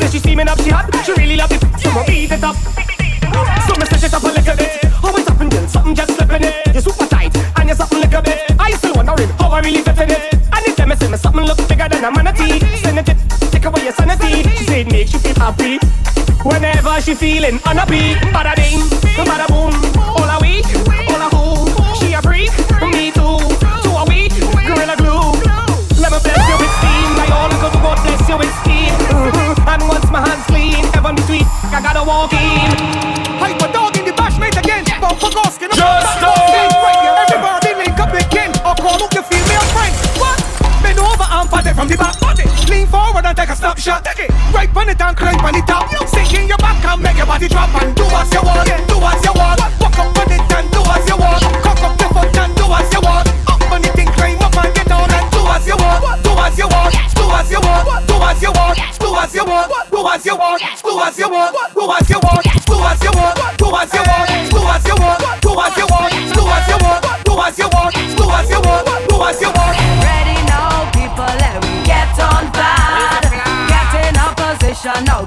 She's 0.09 0.25
as 0.25 0.47
up, 0.47 0.59
she 0.61 0.69
hot. 0.69 0.89
She 1.05 1.13
really 1.13 1.37
love 1.37 1.51
it, 1.51 1.61
so 1.79 1.89
I 1.91 2.05
beat 2.07 2.31
it 2.31 2.43
up. 2.43 2.55
So 3.67 3.73
me 3.77 3.85
stretch 3.85 4.03
it 4.03 4.13
up 4.13 4.23
a 4.23 4.27
little 4.27 4.55
bit. 4.57 4.71
Always 5.03 5.27
up 5.27 5.39
and 5.39 5.51
down, 5.51 5.67
something 5.67 5.95
just 5.95 6.15
slipping 6.15 6.43
it. 6.43 6.73
You're 6.73 6.81
super 6.81 7.05
tight 7.05 7.35
and 7.57 7.69
you're 7.69 7.75
something 7.75 7.99
little 7.99 8.21
bit. 8.21 8.39
I 8.59 8.71
still 8.71 8.95
wondering 8.95 9.29
how 9.39 9.49
I 9.51 9.59
really 9.61 9.81
fit 9.81 9.99
in 9.99 10.11
it. 10.11 10.33
And 10.33 10.65
if 10.65 10.75
them 10.75 10.91
say 10.97 11.07
me 11.07 11.17
something 11.17 11.45
look 11.45 11.57
bigger 11.69 11.87
than 11.87 12.03
a 12.03 12.11
manatee, 12.11 12.59
send 12.77 12.97
it, 12.97 13.15
take 13.51 13.65
away 13.65 13.83
your 13.83 13.93
sanity. 13.93 14.43
She 14.57 14.65
said 14.65 14.91
makes 14.91 15.13
you 15.13 15.19
feel 15.19 15.35
happy. 15.35 15.79
Whenever 16.43 16.99
she 17.01 17.13
feeling 17.13 17.59
on 17.65 17.77
a 17.77 17.85
beat, 17.85 18.17
bada 18.33 18.55
bing, 18.55 18.81
bada 19.23 19.47
boom, 19.47 19.73
all 20.01 20.29
a 20.29 20.39
week. 20.41 20.90
walking. 32.11 32.67
Hyper 33.39 33.69
dog 33.71 33.95
in 33.97 34.05
the 34.05 34.11
bashment 34.11 34.55
again. 34.59 34.83
Bumper 34.99 35.31
Goskin. 35.31 35.71
Just 35.71 36.13
dog. 36.19 36.51
Everybody 37.23 37.71
link 37.79 37.99
up 37.99 38.13
again. 38.13 38.51
I 38.67 38.71
call 38.75 38.99
out 38.99 39.13
your 39.15 39.25
female 39.31 39.65
friend. 39.71 39.93
What? 40.19 40.37
Bend 40.83 40.99
over 40.99 41.27
and 41.27 41.47
pat 41.49 41.65
it 41.67 41.75
from 41.75 41.87
the 41.87 41.97
back 41.97 42.19
body. 42.19 42.45
Lean 42.67 42.87
forward 42.87 43.25
and 43.25 43.35
take 43.37 43.49
a 43.49 43.55
snap 43.55 43.77
shot. 43.79 44.03
Take 44.03 44.27
it. 44.27 44.31
Right 44.51 44.69
on 44.75 44.89
it 44.89 45.01
and 45.01 45.15
climb 45.15 45.39
on 45.39 45.53
the 45.55 45.63
top. 45.63 45.87
Sink 46.11 46.33
in 46.35 46.47
your 46.51 46.59
back 46.59 46.83
and 46.83 47.01
make 47.01 47.17
your 47.17 47.27
body 47.27 47.47
drop. 47.47 47.71
And 47.79 47.95
do 47.95 48.03
as 48.03 48.29
you 48.35 48.43
want. 48.43 48.67
Do 48.91 48.97
as 48.99 49.21
you 49.23 49.33
want. 49.39 49.59
Walk 49.79 49.97
up 49.99 50.17
on 50.19 50.31
it 50.35 50.51
and 50.51 50.67
do 50.75 50.81
as 50.83 51.05
you 51.07 51.17
want. 51.17 51.41
Cock 51.63 51.83
up 51.87 51.95
your 51.99 52.11
foot 52.11 52.37
and 52.43 52.51
do 52.59 52.65
as 52.67 52.89
you 52.91 53.01
want. 53.01 53.27
Up 53.47 53.71
on 53.71 53.83
it 53.87 53.95
and 53.95 54.11
climb 54.17 54.41
up 54.43 54.57
and 54.59 54.71
get 54.75 54.87
down 54.87 55.09
and 55.09 55.27
do 55.31 55.41
as 55.55 55.65
you 55.65 55.77
want. 55.79 56.19
Do 56.23 56.31
as 56.35 56.57
you 56.59 56.67
want. 56.67 56.93
Do 57.15 57.23
as 57.39 57.51
you 57.51 57.61
want. 57.63 58.10
As 58.41 58.47
you 58.47 58.53
want. 58.53 58.77
Do 58.97 59.15
as 59.15 59.35
you 59.35 59.45
want. 59.45 59.69
Do 59.91 60.07
as 60.09 60.25
you 60.25 60.35
want. 60.35 60.61
Do 60.81 60.99
as 60.99 61.19
you 61.19 61.29
want. 61.29 61.53
Do 61.75 61.93
as 61.93 62.09
you 62.09 62.17
want. 62.17 62.41
Do 62.65 62.73
as 62.81 63.03
you 63.03 63.11
want. 63.13 63.37
Do 63.59 63.69
as 63.69 63.93
you 63.93 64.01
want. 64.01 64.49
Do 64.49 64.65
as 64.65 64.87
you 64.87 64.95
want. 64.97 65.21
Do 65.45 65.61
as 65.61 65.77
you 65.77 65.85
want. 65.85 66.33
Do 66.33 66.41
as 66.49 66.65
you 66.65 66.77
want. 66.81 67.21
Do 67.21 67.37
as 67.37 67.59
you 67.59 67.69
want. 67.69 67.93
Do 67.93 68.25
as 68.33 68.49
you 68.49 68.61
want. 68.65 69.09
Do 69.09 69.21
as 69.21 69.41
you 69.41 69.51
want. 69.53 69.77
Ready 70.01 70.41
now, 70.49 70.89
people, 70.89 71.29
let 71.37 71.61
me 71.61 71.85
get 71.85 72.17
on 72.17 72.49
bad. 72.49 73.29
Get 73.69 74.09
in 74.09 74.17
a 74.17 74.33
position 74.33 75.05
now 75.05 75.21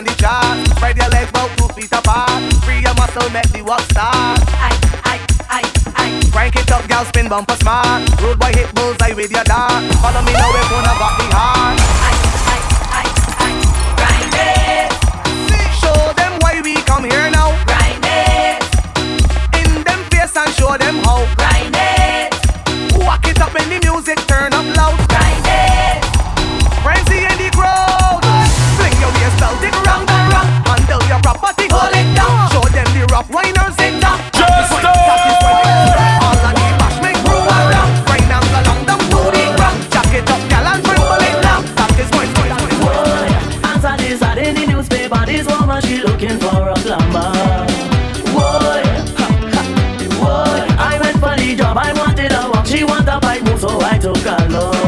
on 0.00 0.06
the 0.06 0.14
chart, 0.14 0.56
spread 0.76 0.96
your 0.96 1.08
legs 1.10 1.28
about 1.28 1.50
two 1.58 1.68
feet 1.74 1.92
apart, 1.92 2.30
free 2.64 2.80
your 2.80 2.94
muscle, 2.94 3.28
make 3.30 3.50
the 3.52 3.62
walk 3.62 3.82
start. 3.92 4.40
I, 4.56 4.72
I, 5.04 5.16
I, 5.48 5.62
I. 5.94 6.30
Crank 6.32 6.56
it 6.56 6.70
up, 6.72 6.88
gal, 6.88 7.04
spin 7.04 7.28
bumper 7.28 7.56
smart. 7.56 8.08
Road 8.22 8.38
boy 8.38 8.52
hit 8.54 8.74
bullseye 8.74 9.12
with 9.12 9.30
your 9.30 9.44
dart. 9.44 9.84
Follow 10.00 10.22
me 10.22 10.32
now, 10.32 10.48
we're 10.54 10.68
gonna 10.72 10.94
rock 11.00 11.18
the 11.18 11.36
heart. 11.36 11.59
tocarlo 54.00 54.79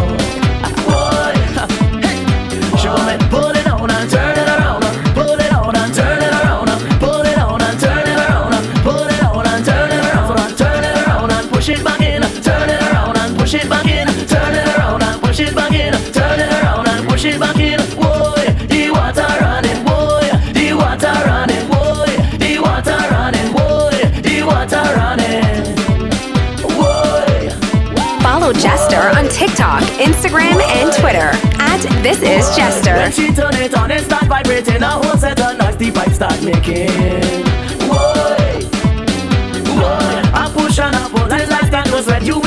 TikTok, 29.63 29.83
Instagram, 30.01 30.61
and 30.61 30.93
Twitter 30.93 31.31
at 31.63 31.81
This 32.03 32.21
Is 32.21 32.49
When 32.49 32.57
Jester. 32.57 33.13
she 33.13 33.33
turn 33.33 33.55
it 33.55 33.73
on, 33.75 33.93
it 33.93 34.03
start 34.03 34.25
vibrating. 34.25 34.83
A 34.83 34.89
whole 34.89 35.17
set 35.17 35.39
of 35.39 35.57
start 36.13 36.43
making. 36.43 36.91
I 40.35 40.53
push 40.53 40.81
and 40.81 40.97
I 40.97 41.09
pull, 41.11 41.33
and 41.33 41.49
that 41.49 41.71
red. 42.09 42.25
You 42.25 42.41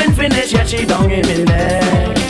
yet 0.51 0.67
she 0.67 0.85
don't 0.85 1.07
give 1.07 1.25
me 1.25 1.45
neck. 1.45 2.24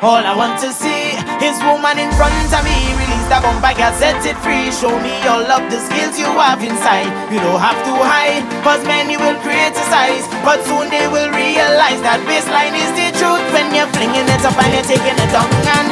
All 0.00 0.16
I 0.24 0.32
want 0.32 0.56
to 0.64 0.72
see 0.72 1.12
is 1.44 1.60
woman 1.68 2.00
in 2.00 2.08
front 2.16 2.32
of 2.32 2.62
me. 2.64 2.72
Release 2.96 3.28
that 3.28 3.44
bumper, 3.44 3.72
girl, 3.76 3.92
set 4.00 4.16
it 4.24 4.36
free. 4.40 4.72
Show 4.72 4.92
me 5.04 5.12
all 5.28 5.44
of 5.44 5.62
the 5.68 5.76
skills 5.76 6.16
you 6.16 6.28
have 6.40 6.64
inside. 6.64 7.08
You 7.28 7.36
don't 7.44 7.60
have 7.60 7.76
to 7.84 7.92
hide, 8.00 8.40
cause 8.64 8.80
many 8.88 9.20
will 9.20 9.36
criticize. 9.44 10.24
But 10.40 10.64
soon 10.64 10.88
they 10.88 11.04
will 11.04 11.28
realize 11.36 12.00
that 12.00 12.24
baseline 12.24 12.72
is 12.72 12.88
the 12.96 13.12
truth. 13.20 13.44
When 13.52 13.68
you're 13.76 13.88
flinging 13.92 14.24
it 14.24 14.40
up 14.40 14.56
and 14.56 14.70
you're 14.72 14.88
taking 14.88 15.16
it 15.20 15.30
down. 15.36 15.48
And 15.68 15.88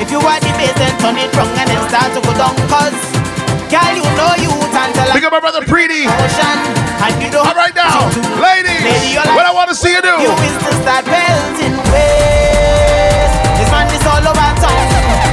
if 0.00 0.08
you 0.08 0.20
are 0.24 0.40
the 0.40 0.52
bass, 0.56 0.72
then 0.80 0.92
turn 1.04 1.20
it 1.20 1.28
wrong 1.36 1.52
and 1.52 1.68
then 1.68 1.80
start 1.92 2.10
to 2.16 2.20
go 2.24 2.32
down. 2.40 2.56
Cause, 2.72 2.96
girl, 3.68 3.92
you 3.92 4.04
know 4.16 4.32
you 4.40 4.52
tantalize. 4.72 5.12
Pick 5.12 5.28
up 5.28 5.36
my 5.36 5.44
brother 5.44 5.60
Preety. 5.68 6.08
Ocean, 6.08 6.58
and 7.04 7.12
you 7.20 7.28
don't 7.28 7.44
All 7.44 7.52
right 7.52 7.76
now, 7.76 8.08
ladies, 8.40 8.80
Lady, 8.80 9.12
you're 9.12 9.28
what 9.36 9.44
I 9.44 9.52
like- 9.52 9.58
want 9.60 9.68
to 9.68 9.76
see 9.76 9.92
you 9.92 10.00
do. 10.00 10.16
you 10.16 10.32
is 10.32 10.56
to 10.64 10.70
start 10.80 11.04
belting 11.04 11.76
waist. 11.92 12.53
Man 13.74 13.90
is 13.90 14.06
all 14.06 14.22
over 14.22 14.50
town. 14.62 14.86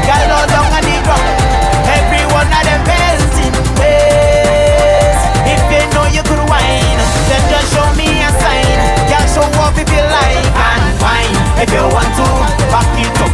Got 0.10 0.26
all 0.34 0.48
down 0.50 0.74
on 0.74 0.82
the 0.82 0.98
ground. 1.06 1.38
Every 1.86 2.26
one 2.34 2.50
of 2.50 2.64
them 2.66 2.82
belting 2.90 3.54
waist. 3.78 5.22
If 5.46 5.62
you 5.70 5.84
know 5.94 6.10
you 6.10 6.26
could 6.26 6.42
whine, 6.50 7.02
then 7.30 7.42
just 7.54 7.70
show 7.70 7.86
me 7.94 8.10
a 8.26 8.30
sign. 8.42 8.82
Can 9.06 9.26
show 9.30 9.46
off 9.62 9.78
if 9.78 9.86
you 9.94 10.02
like 10.18 10.46
and 10.58 10.86
whine. 10.98 11.38
If 11.62 11.70
you 11.70 11.86
want 11.94 12.10
to, 12.18 12.61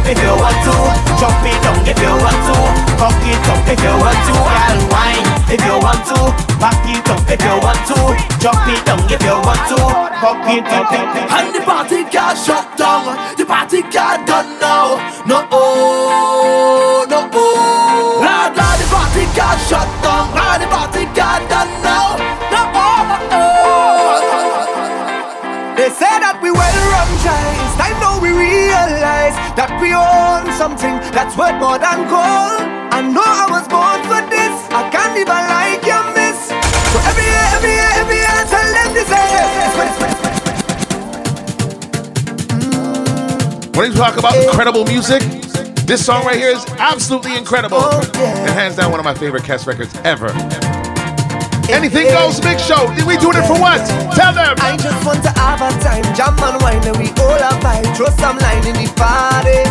if 0.08 0.18
you 0.24 0.32
want 0.32 0.58
to. 0.64 0.74
Jump 1.20 1.44
it 1.44 1.58
down 1.60 1.78
if 1.84 1.98
you 2.00 2.12
want 2.16 2.40
to. 2.48 2.56
Cock 2.96 3.24
it 3.28 3.48
up 3.52 3.68
if 3.68 3.78
you 3.84 3.94
want 4.00 4.20
to. 4.24 4.34
Girl, 4.34 4.78
whine 4.88 5.28
if 5.52 5.60
you 5.60 5.76
want 5.84 6.02
to. 6.08 6.20
Back 6.56 6.80
it 6.88 7.08
up 7.12 7.28
if 7.28 7.40
you 7.44 7.54
want 7.60 7.82
to. 7.92 7.98
Jump 8.40 8.64
it 8.72 8.80
down 8.88 9.00
if 9.04 9.20
you 9.22 9.36
want 9.44 9.64
to. 9.68 9.80
Cock 10.22 10.48
it 10.48 10.64
up. 10.64 10.92
And 10.92 11.54
the 11.54 11.60
party 11.60 12.04
can't 12.08 12.38
shut 12.38 12.66
down. 12.76 13.36
The 13.36 13.44
party 13.44 13.82
can't 13.82 14.26
done 14.26 14.58
now. 14.58 14.96
No 15.28 15.46
oh, 15.52 17.06
no 17.08 17.28
oh. 17.32 18.18
Lord, 18.24 18.52
Lord, 18.56 18.78
the 18.80 18.86
party 18.88 19.24
can't 19.36 19.60
shut 19.68 19.88
down. 20.02 20.32
Lord, 20.32 20.58
the 20.62 20.66
party 20.72 21.04
realize 28.88 29.36
that 29.52 29.68
we 29.80 29.92
own 29.92 30.48
something 30.56 30.96
that's 31.12 31.36
worth 31.36 31.60
more 31.60 31.78
than 31.78 32.08
gold. 32.08 32.64
I 32.88 33.04
know 33.04 33.24
I 33.24 33.46
was 33.52 33.68
born 33.68 34.00
for 34.08 34.20
this. 34.32 34.54
I 34.72 34.88
can't 34.88 35.12
even 35.12 35.42
like 35.52 35.84
your 35.84 36.04
miss. 36.16 36.48
So 36.48 36.98
every 37.04 37.26
year, 37.28 37.46
every 37.52 37.74
year, 37.76 37.90
every 38.00 38.16
year, 38.16 38.32
I 38.32 38.44
tell 38.48 38.68
them 38.72 38.88
this. 38.96 39.08
Mm. 42.48 43.76
When 43.76 43.92
you 43.92 43.96
talk 43.96 44.16
about 44.16 44.34
incredible 44.36 44.84
music, 44.84 45.22
this 45.86 46.04
song 46.04 46.24
right 46.24 46.36
here 46.36 46.50
is 46.50 46.64
absolutely 46.78 47.36
incredible. 47.36 47.78
Oh, 47.80 48.00
and 48.14 48.50
hands 48.50 48.76
down, 48.76 48.90
one 48.90 49.00
of 49.00 49.04
my 49.04 49.14
favorite 49.14 49.44
cast 49.44 49.66
records 49.66 49.94
ever. 50.04 50.28
Anything 51.68 52.08
goes, 52.08 52.40
big 52.40 52.58
show. 52.58 52.88
Did 52.96 53.06
we 53.06 53.16
do 53.18 53.28
it 53.30 53.44
for 53.44 53.60
what? 53.60 53.84
Tell 54.16 54.32
them. 54.32 54.56
I 54.58 54.76
just 54.76 55.04
want 55.04 55.22
to 55.24 55.30
have 55.36 55.60
a 55.60 55.68
time, 55.84 56.02
jam 56.16 56.34
and 56.40 56.60
wine, 56.62 56.80
and 56.88 56.96
we 56.96 57.12
all 57.20 57.36
a 57.36 57.52
vibe. 57.60 57.94
Throw 57.94 58.08
some 58.16 58.38
line 58.38 58.66
in 58.66 58.72
the 58.72 58.88
party. 58.96 59.68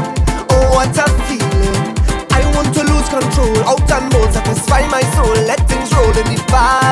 Oh, 0.54 0.78
what 0.78 0.94
a 0.94 1.10
feeling. 1.26 1.98
I 2.30 2.46
want 2.54 2.74
to 2.76 2.84
lose 2.86 3.10
control, 3.10 3.58
out 3.66 3.92
and 3.92 4.14
satisfy 4.34 4.86
my 4.88 5.02
soul. 5.18 5.34
Let 5.50 5.68
things 5.68 5.92
roll 5.94 6.16
in 6.16 6.36
the 6.36 6.42
party. 6.48 6.87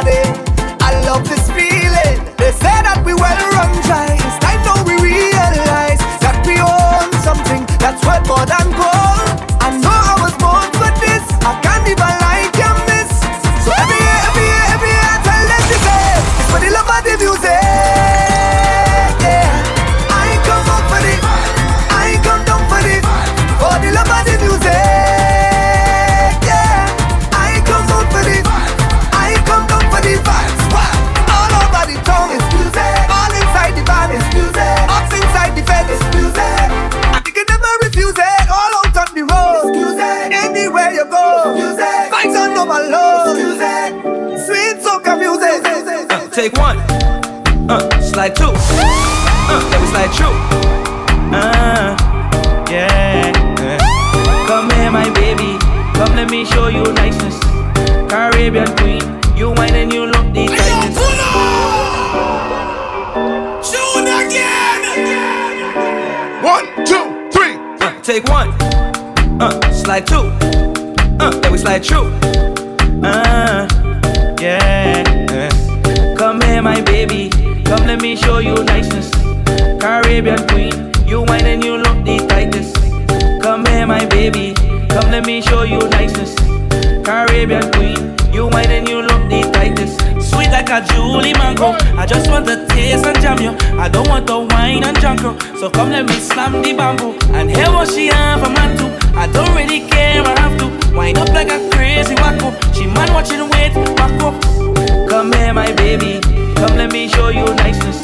Come 105.25 105.33
here, 105.41 105.53
my 105.55 105.73
baby. 105.73 106.19
Come 106.53 106.77
let 106.77 106.93
me 106.93 107.07
show 107.07 107.29
you 107.29 107.45
niceness. 107.55 107.99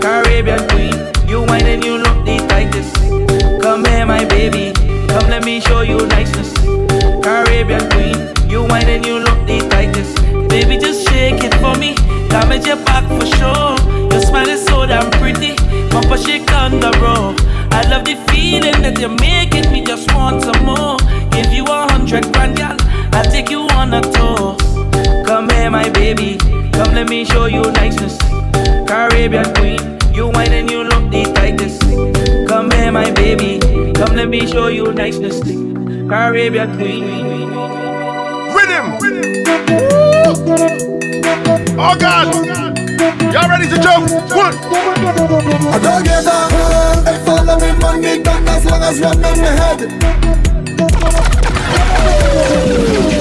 Caribbean 0.00 0.66
queen, 0.70 0.94
you 1.28 1.42
whine 1.42 1.66
and 1.66 1.84
you 1.84 1.98
look 1.98 2.24
the 2.24 2.38
tightest. 2.48 2.96
Come 3.60 3.84
here, 3.84 4.06
my 4.06 4.24
baby. 4.24 4.72
Come 5.06 5.28
let 5.28 5.44
me 5.44 5.60
show 5.60 5.82
you 5.82 6.06
niceness. 6.06 6.54
Caribbean 7.22 7.90
queen, 7.90 8.16
you 8.48 8.62
whine 8.62 8.88
and 8.88 9.04
you 9.04 9.18
look 9.18 9.38
the 9.46 9.68
tightest. 9.68 10.16
Baby, 10.48 10.78
just 10.78 11.06
shake 11.10 11.44
it 11.44 11.52
for 11.56 11.76
me. 11.78 11.94
Damage 12.30 12.64
your 12.64 12.82
back 12.88 13.04
for 13.04 13.26
sure. 13.36 13.76
Your 14.10 14.22
smile 14.22 14.48
is 14.48 14.64
so 14.64 14.86
damn 14.86 15.10
pretty. 15.20 15.56
Papa 15.90 16.16
shake 16.16 16.50
on 16.52 16.80
the 16.80 16.90
road. 17.04 17.36
I 17.70 17.86
love 17.90 18.06
the 18.06 18.16
feeling 18.32 18.80
that 18.80 18.98
you're 18.98 19.10
making 19.10 19.70
me 19.70 19.84
just 19.84 20.10
want 20.14 20.42
some 20.42 20.64
more. 20.64 20.96
Give 21.32 21.52
you 21.52 21.64
a 21.64 21.92
hundred 21.92 22.32
grand, 22.32 22.56
girl. 22.56 22.78
I'll 23.12 23.30
take 23.30 23.50
you 23.50 23.68
on 23.76 23.92
a 23.92 24.00
tour. 24.00 24.65
Come 25.66 25.74
here, 25.74 25.82
my 25.82 25.90
baby. 25.90 26.38
Come 26.74 26.94
let 26.94 27.08
me 27.08 27.24
show 27.24 27.46
you 27.46 27.62
niceness. 27.72 28.16
Caribbean 28.86 29.52
queen, 29.54 29.98
you 30.14 30.28
whine 30.28 30.52
and 30.52 30.70
you 30.70 30.84
look 30.84 31.10
the 31.10 31.24
tightest. 31.34 31.82
Come 32.46 32.70
here, 32.70 32.92
my 32.92 33.10
baby. 33.10 33.58
Come 33.94 34.14
let 34.14 34.28
me 34.28 34.46
show 34.46 34.68
you 34.68 34.92
niceness. 34.92 35.40
Caribbean 35.40 36.76
queen. 36.76 37.02
Rhythm. 38.54 38.94
Oh 41.76 41.96
God. 41.98 42.32
Y'all 43.34 43.48
ready 43.48 43.66
to 43.68 43.78
jump? 43.82 44.08
One. 44.36 44.54
I 44.54 45.78
don't 45.82 46.04
give 46.04 46.28
up. 46.28 46.52
Hey, 47.04 47.18
follow 47.24 47.58
me, 47.58 47.72
money 47.80 48.22
gun 48.22 48.46
as 48.46 48.64
long 48.66 48.82
as 48.82 49.00
one 49.00 49.16
in 49.16 49.42
the 49.42 49.50
head. 53.10 53.15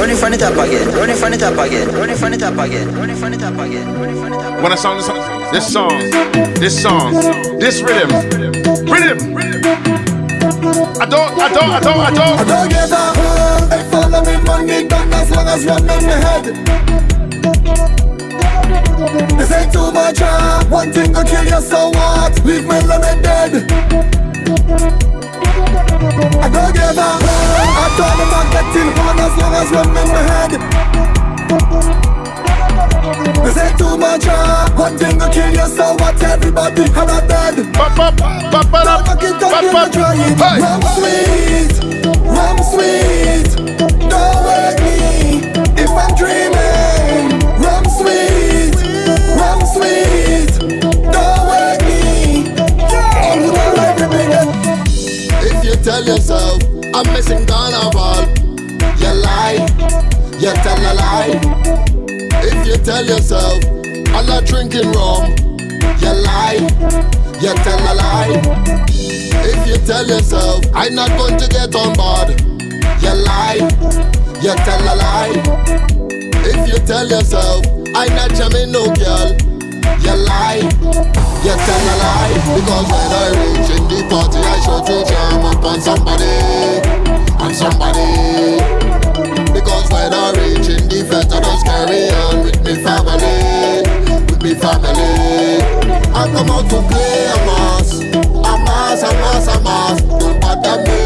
Run 0.00 0.08
it 0.08 0.16
from 0.16 0.32
the 0.32 0.38
top 0.38 0.56
again. 0.56 0.88
Run 0.96 1.10
it 1.10 1.18
from 1.18 1.30
the 1.30 1.36
top 1.36 1.58
again. 1.58 1.88
Run 1.88 2.08
it 2.08 2.16
from 2.16 2.30
the 2.30 2.38
top 2.38 2.56
again. 2.56 2.94
Run 2.94 3.10
it 3.10 3.16
from 3.18 3.32
the 3.32 3.36
top 3.36 3.52
again. 3.52 3.86
Run 4.00 4.08
it 4.08 4.16
from 4.16 4.30
the 4.30 4.38
top. 4.38 4.62
When 4.62 4.72
I 4.72 4.74
song 4.74 4.96
this 5.52 5.70
song, 5.70 5.90
this 6.56 6.82
song, 6.82 7.12
this 7.60 7.82
rhythm, 7.82 8.08
rhythm. 8.88 9.18
I 10.96 11.04
don't, 11.04 11.36
I 11.36 11.52
don't, 11.52 11.68
I 11.68 11.80
don't, 11.80 12.00
I 12.00 12.10
don't. 12.16 12.38
I 12.40 12.44
don't 12.48 12.68
give 12.70 12.92
up. 12.96 13.14
Hey, 13.68 13.82
follow 13.90 14.24
me, 14.24 14.40
money 14.40 14.88
gun 14.88 15.12
as 15.12 15.30
long 15.32 15.46
as 15.46 15.66
one 15.66 15.82
in 15.82 15.86
the 16.08 16.16
head. 16.16 16.44
This 19.38 19.52
ain't 19.52 19.70
too 19.70 19.92
much, 19.92 20.22
uh. 20.22 20.64
One 20.70 20.92
thing 20.92 21.12
to 21.12 21.24
kill 21.24 21.44
you, 21.44 21.60
so 21.60 21.90
what? 21.90 22.42
Leave 22.46 22.64
me 22.64 22.80
limit 22.88 23.22
dead. 23.22 23.68
I 25.40 26.48
don't 26.52 26.72
give 26.74 26.98
up. 26.98 27.20
I 27.22 27.86
told 27.96 28.16
them 28.18 28.32
I'm 28.38 28.46
getting 28.54 28.90
on 29.00 29.18
as 29.20 29.34
long 29.38 29.54
as 29.60 29.70
one 29.72 29.90
in 30.00 30.08
the 30.14 30.22
head. 30.30 30.52
This 33.44 33.56
ain't 33.56 33.76
too 33.78 33.96
much, 33.96 34.26
uh. 34.26 34.70
One 34.76 34.96
thing 34.98 35.18
to 35.18 35.28
kill 35.30 35.50
you, 35.50 35.66
so 35.66 35.94
what? 35.94 36.22
Everybody 36.22 36.82
on 36.82 37.10
a 37.10 37.20
bed. 37.26 37.74
Pop, 37.74 37.94
pop, 37.96 38.16
pop, 38.16 38.70
pop, 38.70 39.22
it 39.22 39.40
down, 39.40 39.62
you're 39.62 39.90
trying. 39.90 40.36
Hey. 40.36 40.60
Rum 40.60 40.82
sweet, 40.96 41.74
rum 42.24 42.58
sweet. 42.62 43.69
Missing 57.12 57.46
carnival, 57.46 58.26
you 58.98 59.12
lie, 59.22 59.66
you 60.38 60.52
tell 60.62 60.78
a 60.78 60.92
lie. 60.94 61.40
If 62.42 62.66
you 62.66 62.76
tell 62.84 63.04
yourself 63.04 63.62
I'm 64.14 64.26
not 64.26 64.44
drinking 64.46 64.90
rum, 64.92 65.34
you 66.00 66.12
lie, 66.12 66.60
you 67.40 67.54
tell 67.62 67.80
a 67.80 67.94
lie. 67.94 68.40
If 69.42 69.66
you 69.68 69.76
tell 69.86 70.06
yourself 70.06 70.64
I'm 70.74 70.94
not 70.94 71.08
going 71.18 71.38
to 71.38 71.48
get 71.48 71.74
on 71.74 71.94
board, 71.94 72.40
you 73.02 73.14
lie, 73.24 73.60
you 74.40 74.54
tell 74.64 74.82
a 74.82 74.94
lie. 74.96 75.42
If 76.42 76.68
you 76.68 76.78
tell 76.86 77.08
yourself 77.08 77.64
I'm 77.94 78.14
not 78.14 78.30
jamming 78.34 78.72
no 78.72 78.92
girl, 78.94 79.36
you 80.04 80.14
lie, 80.26 80.62
you 81.44 81.54
tell 81.54 81.84
a 81.88 81.94
lie. 82.00 82.34
Because 82.54 82.86
when 82.90 83.10
I 83.12 83.26
reach 83.36 83.70
in 83.72 83.82
the 83.88 83.98
party, 84.08 84.38
I 84.38 84.56
sure 84.64 84.82
to 84.84 84.96
jam 85.08 85.44
up 85.44 85.64
on 85.64 85.80
somebody, 85.80 86.36
on 87.40 87.52
somebody. 87.54 88.60
Because 89.52 89.86
when 89.90 90.12
I 90.12 90.32
reach 90.36 90.68
in 90.68 90.88
the 90.88 91.04
fete, 91.08 91.32
I 91.32 91.40
just 91.40 91.64
carry 91.66 92.10
on 92.10 92.44
with 92.44 92.60
me 92.64 92.74
family, 92.82 93.82
with 94.28 94.42
me 94.42 94.54
family. 94.54 95.62
I 96.12 96.26
come 96.32 96.50
out 96.50 96.68
to 96.70 96.80
play 96.88 97.26
a 97.26 97.36
mass, 97.46 98.00
a 98.00 98.54
mass, 98.66 99.02
a 99.02 99.10
mass, 99.20 99.46
a 99.48 99.60
mass. 99.62 100.02
Don't 100.02 100.40
bother 100.40 100.82
me. 100.84 101.00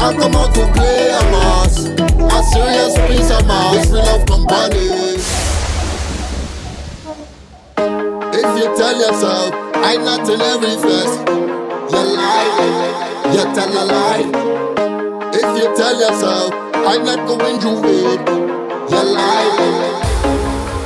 I 0.00 0.12
come 0.12 0.34
out 0.34 0.54
to 0.54 0.66
play 0.72 1.08
a 1.10 1.22
mass. 1.32 1.74
A 1.86 2.42
serious 2.52 2.94
piece 3.08 3.30
of 3.30 3.46
mass. 3.46 3.90
We 3.90 3.98
love 3.98 4.26
company. 4.26 5.33
If 8.46 8.58
you 8.58 8.76
tell 8.76 8.94
yourself, 8.94 9.54
I'm 9.74 10.04
not 10.04 10.28
in 10.28 10.40
every 10.40 10.76
fest, 10.76 11.16
you 11.90 12.02
lie, 12.12 13.32
you 13.32 13.42
tell 13.56 13.72
a 13.72 13.84
lie. 13.88 15.30
If 15.32 15.62
you 15.62 15.74
tell 15.74 15.98
yourself, 15.98 16.52
I'm 16.74 17.04
not 17.04 17.26
going 17.26 17.58
to 17.60 17.70
win, 17.80 18.20
you 18.92 19.02
lie. 19.16 20.00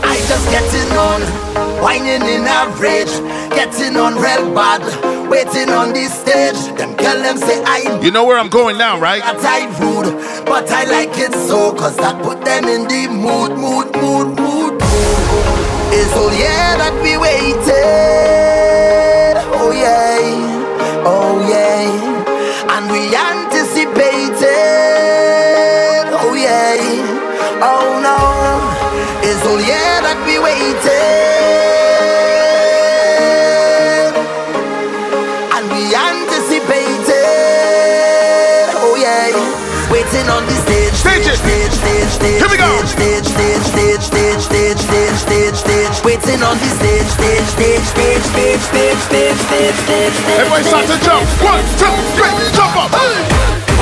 I 0.05 0.15
just 0.29 0.47
getting 0.55 0.91
on, 0.97 1.21
whining 1.83 2.23
in 2.31 2.47
average, 2.47 3.11
getting 3.51 3.97
on 3.97 4.15
real 4.15 4.55
bad, 4.55 4.81
waiting 5.29 5.71
on 5.71 5.93
this 5.93 6.15
stage. 6.15 6.57
Them 6.79 6.95
girl 6.95 7.21
them 7.21 7.39
say 7.39 7.61
I 7.65 7.99
You 8.01 8.13
know 8.13 8.25
where 8.25 8.39
I'm 8.39 8.51
going 8.51 8.79
now, 8.79 9.01
right? 9.01 9.21
that 9.21 9.45
I 9.45 9.67
rude, 9.83 10.15
but 10.47 10.71
I 10.71 10.85
like 10.85 11.19
it 11.19 11.35
so, 11.35 11.75
cause 11.75 11.97
that 11.97 12.23
put 12.23 12.45
them 12.45 12.67
in 12.67 12.87
the 12.87 13.09
mood, 13.09 13.59
mood, 13.59 13.93
mood, 13.97 14.39
mood, 14.39 14.79
mood. 14.79 15.18
It's 15.91 16.15
all 16.17 16.33
yeah 16.33 16.77
that 16.79 16.95
we 17.03 17.17
waited, 17.17 17.65
oh 19.57 19.71
yeah, 19.73 20.21
oh 21.05 21.41
yeah, 21.49 21.89
and 22.77 22.85
we 22.93 23.01
anticipated, 23.17 24.47
oh 26.21 26.35
yeah, 26.35 26.77
oh 27.65 27.99
no, 28.05 28.19
it's 29.27 29.43
all 29.47 29.61
yeah 29.61 30.01
that 30.07 30.19
we 30.27 30.39
waited, 30.39 30.89
and 35.57 35.65
we 35.73 35.83
anticipated, 35.97 37.17
oh 38.77 38.95
yeah, 39.01 39.33
waiting 39.91 40.29
on 40.31 40.45
the 40.47 40.55
stage, 40.63 40.78
Everybody 50.35 50.65
start 50.67 50.87
to 50.91 50.99
jump. 51.07 51.23
One, 51.47 51.63
two, 51.79 51.95
three, 52.19 52.35
jump 52.51 52.75
up. 52.75 52.91
The 52.91 53.78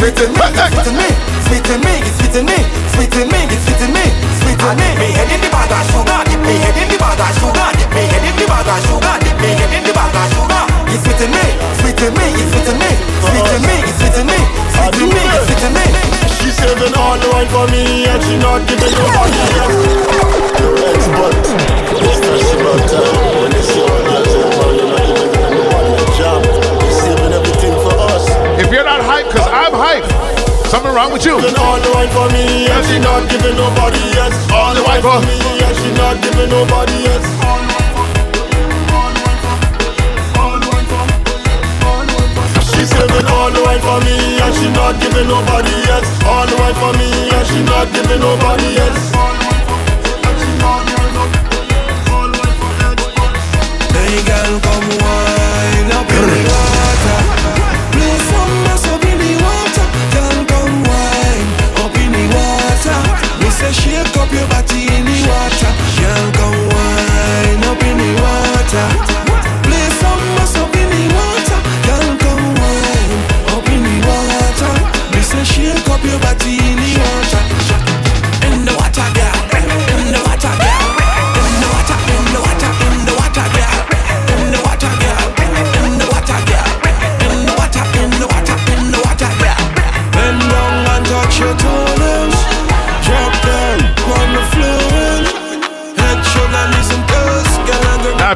it's 0.00 0.16
sweeting 0.16 0.32
me, 0.32 0.48
it's 0.48 0.72
sweeting 0.72 0.96
me, 0.96 1.08
sweeting 1.44 1.80
me, 1.84 1.92
it's 2.00 2.16
sweeting 2.16 2.46
me, 2.48 2.56
sweeting 2.96 3.28
me, 3.28 3.40
it's 3.52 3.60
sweeting 3.68 3.92
me, 3.92 4.04
sweeting 4.40 4.76
me. 4.80 4.88
Me 4.96 5.06
head 5.12 5.28
in 5.28 5.40
the 5.44 5.48
bag 5.52 5.68
of 5.68 5.84
sugar, 5.92 6.20
dip 6.24 6.40
me 6.40 6.56
head 6.56 6.76
in 6.80 6.88
the 6.88 6.96
bag 6.96 7.20
of 7.20 7.28
sugar, 7.36 7.68
dip 7.76 7.90
me 7.92 8.02
head 8.08 8.24
in 8.24 8.34
the 8.40 8.46
bag 8.48 8.68
of 8.68 8.80
sugar, 8.88 9.14
dip 9.20 9.36
me 9.36 9.50
head 9.60 9.72
in 9.76 9.84
the 9.84 9.92
bag 9.92 10.16
of 10.16 10.24
sugar. 10.32 10.64
It's 10.88 11.04
sweeting 11.04 11.32
me, 11.36 11.44
sweeting 11.84 12.14
me, 12.16 12.26
it's 12.32 12.48
sweeting 12.48 12.80
me, 12.80 12.90
sweeting 13.28 13.60
me, 13.60 13.76
it's 13.84 13.98
sweeting 14.00 14.24
me, 14.24 14.38
sweeting 14.72 15.10
me, 15.12 15.20
it's 15.20 15.44
sweeting 15.52 15.74
me. 15.76 15.84
She's 16.40 16.56
saving 16.56 16.94
all 16.96 17.20
the 17.20 17.28
wine 17.36 17.50
for 17.52 17.68
me 17.68 18.08
and 18.08 18.20
she 18.24 18.40
not 18.40 18.64
giving 18.64 18.94
nobody 18.96 19.36
else. 19.60 19.84
Your 20.64 20.80
ex-butt, 20.80 21.44
Mr. 22.00 22.32
Shibata. 22.40 23.04
When 23.36 23.52
you 23.52 23.64
see 23.68 23.84
all 23.84 24.00
girls 24.08 24.32
in 24.32 24.40
the 24.40 24.50
bar, 24.56 24.72
you're 24.72 24.88
not 24.88 25.04
giving 25.12 25.60
nobody 25.60 25.92
a 25.92 26.06
job. 26.16 26.40
You're 26.40 26.96
saving 27.04 27.32
everything 27.36 27.76
for 27.84 27.94
us. 28.08 28.24
If 28.56 28.72
you're 28.72 28.88
not 28.88 29.04
hyped. 29.04 29.19
Something 30.70 30.94
wrong 30.94 31.12
with 31.12 31.26
you. 31.26 31.34
All 31.34 31.82
the 31.82 31.90
wine 31.90 32.08
for 32.14 32.30
me 32.30 32.70
and 32.70 32.86
she 32.86 33.00
not 33.02 33.28
giving 33.28 33.56
nobody 33.58 34.06
else. 34.22 34.38
All 34.54 34.72
the 34.72 34.84
wine 34.86 35.02
for 35.02 35.18
me 35.26 35.34
and 35.66 35.74
she 35.74 35.90
not 35.98 36.22
giving 36.22 36.48
nobody 36.48 37.10
else. 37.10 37.26
She's 42.70 42.92
all 42.94 43.50
the 43.50 43.62
wine 43.66 43.82
for 43.82 43.98
me 44.06 44.38
and 44.38 44.54
she 44.54 44.70
not 44.70 44.94
giving 45.02 45.26
nobody 45.26 45.74
else. 45.90 46.06
All 46.22 46.46
the 46.46 46.54
wine 46.54 46.74
for 46.78 46.92
me 46.96 47.34
and 47.34 47.46
she 47.48 47.64
not 47.66 47.92
giving 47.92 48.20
nobody 48.20 48.78
else. 48.78 49.19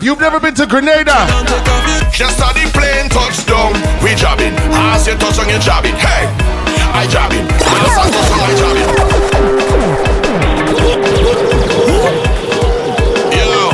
You've 0.05 0.20
never 0.20 0.38
been 0.38 0.55
to 0.55 0.66
Grenada, 0.66 1.16
Just 2.12 2.36
on 2.44 2.52
the 2.52 2.68
plane 2.76 3.09
touchdown, 3.09 3.72
we 4.05 4.14
jabbing. 4.14 4.52
As 4.92 5.07
you 5.07 5.16
touch 5.16 5.38
on 5.40 5.48
your 5.48 5.59
jabbing, 5.59 5.96
hey, 5.96 6.28
I 6.92 7.09
jabbing. 7.09 7.48
Just 7.48 7.96
on 7.96 8.12
touch 8.12 8.30
on 8.30 8.40
I 8.44 8.52
jabbing. 8.61 8.88
Yo, 13.32 13.72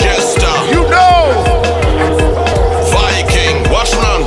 Jester. 0.00 0.56
You 0.72 0.82
know. 0.88 1.20
Viking, 2.88 3.60
watchman. 3.68 4.24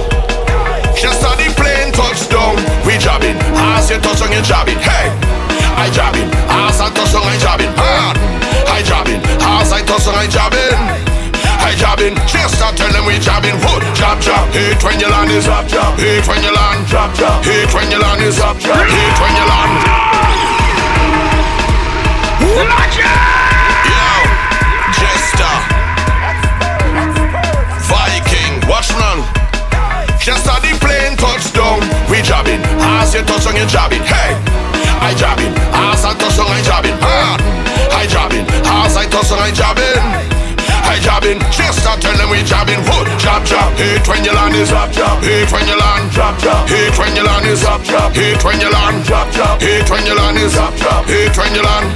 Just 0.94 1.26
on 1.26 1.36
the 1.42 1.50
plane 1.58 1.92
touchdown, 1.98 2.62
we 2.86 3.02
jabbing. 3.02 3.38
As 3.74 3.90
you 3.90 3.98
touch 3.98 4.22
on 4.22 4.32
your 4.32 4.44
jabbing, 4.46 4.78
hey, 4.78 5.10
I 5.82 5.90
jabbing. 5.90 6.30
As 6.46 6.80
I 6.80 6.94
touch 6.94 7.16
on 7.18 7.26
ah, 7.26 7.34
I 7.34 7.38
jabbing, 7.42 7.74
hard. 7.74 8.18
I 8.70 8.82
jabbing. 8.86 9.22
As 9.42 9.74
I 9.74 9.82
touch 9.82 10.08
on 10.08 10.14
I 10.14 10.28
jabbing. 10.28 10.43
Jabbing, 12.04 12.28
just 12.28 12.56
start 12.56 12.76
tell 12.76 12.92
them 12.92 13.06
we 13.06 13.18
jabbing 13.18 13.56
Wood, 13.64 13.80
jab, 13.96 14.20
jab, 14.20 14.52
hit 14.52 14.84
when 14.84 15.00
you 15.00 15.08
land 15.08 15.32
is 15.32 15.48
up, 15.48 15.66
jab 15.68 15.98
Hit 15.98 16.28
when 16.28 16.44
you 16.44 16.52
land, 16.52 16.86
jab, 16.86 17.16
jab 17.16 17.40
Hit 17.46 17.74
when 17.74 17.90
you 17.90 17.98
land 17.98 18.22
is 18.22 18.40
up, 18.44 18.60
jab 18.60 18.76
Hit 18.76 19.16
when 19.24 19.32
you 19.32 19.46
land 19.48 19.80
Yo, 23.88 24.10
Jester. 25.00 25.56
Viking, 27.88 28.60
watchman 28.68 29.24
Just 30.20 30.44
on 30.52 30.60
the 30.60 30.76
plane 30.84 31.16
touchdown 31.16 31.80
We 32.12 32.20
jabbing, 32.20 32.60
as 33.00 33.16
you 33.16 33.24
touch 33.24 33.48
on 33.48 33.56
you 33.56 33.66
jabbing 33.66 34.04
Hey, 34.04 34.36
I 35.00 35.16
jabbing, 35.16 35.56
as 35.72 36.04
I 36.04 36.12
touch 36.20 36.36
on 36.36 36.52
ah, 36.52 36.60
I 36.60 36.62
jabbing 36.68 37.00
Hard, 37.00 37.40
I 37.96 38.04
jabbing, 38.12 38.46
as 38.68 38.98
I 38.98 39.08
touch 39.08 39.32
on 39.32 39.40
I 39.40 39.52
jabbing 39.52 40.33
I 40.94 41.02
jabbing, 41.02 41.42
just 41.50 41.82
start 41.82 41.98
tell 42.06 42.14
them 42.14 42.30
we 42.30 42.46
jabbing. 42.46 42.78
Wood, 42.86 43.10
jab, 43.18 43.42
jab, 43.50 43.74
hit 43.82 44.06
when 44.06 44.22
you 44.22 44.30
land 44.30 44.54
is 44.54 44.70
up, 44.70 44.94
jab. 44.94 45.18
Hit 45.26 45.50
when 45.50 45.66
you 45.66 45.74
land, 45.74 46.14
jab, 46.14 46.38
Hate 46.70 46.94
when 47.02 47.16
you 47.18 47.26
land 47.26 47.50
is 47.50 47.66
Hate 47.66 48.44
when 48.46 48.62
you 48.62 48.70
land 48.70 49.02
Hate 49.58 49.90
when 49.90 50.06
you 50.06 50.14
land 50.14 50.38
is 50.38 50.54
Hate 50.54 51.34
when 51.34 51.54
you 51.56 51.64
land 51.66 51.90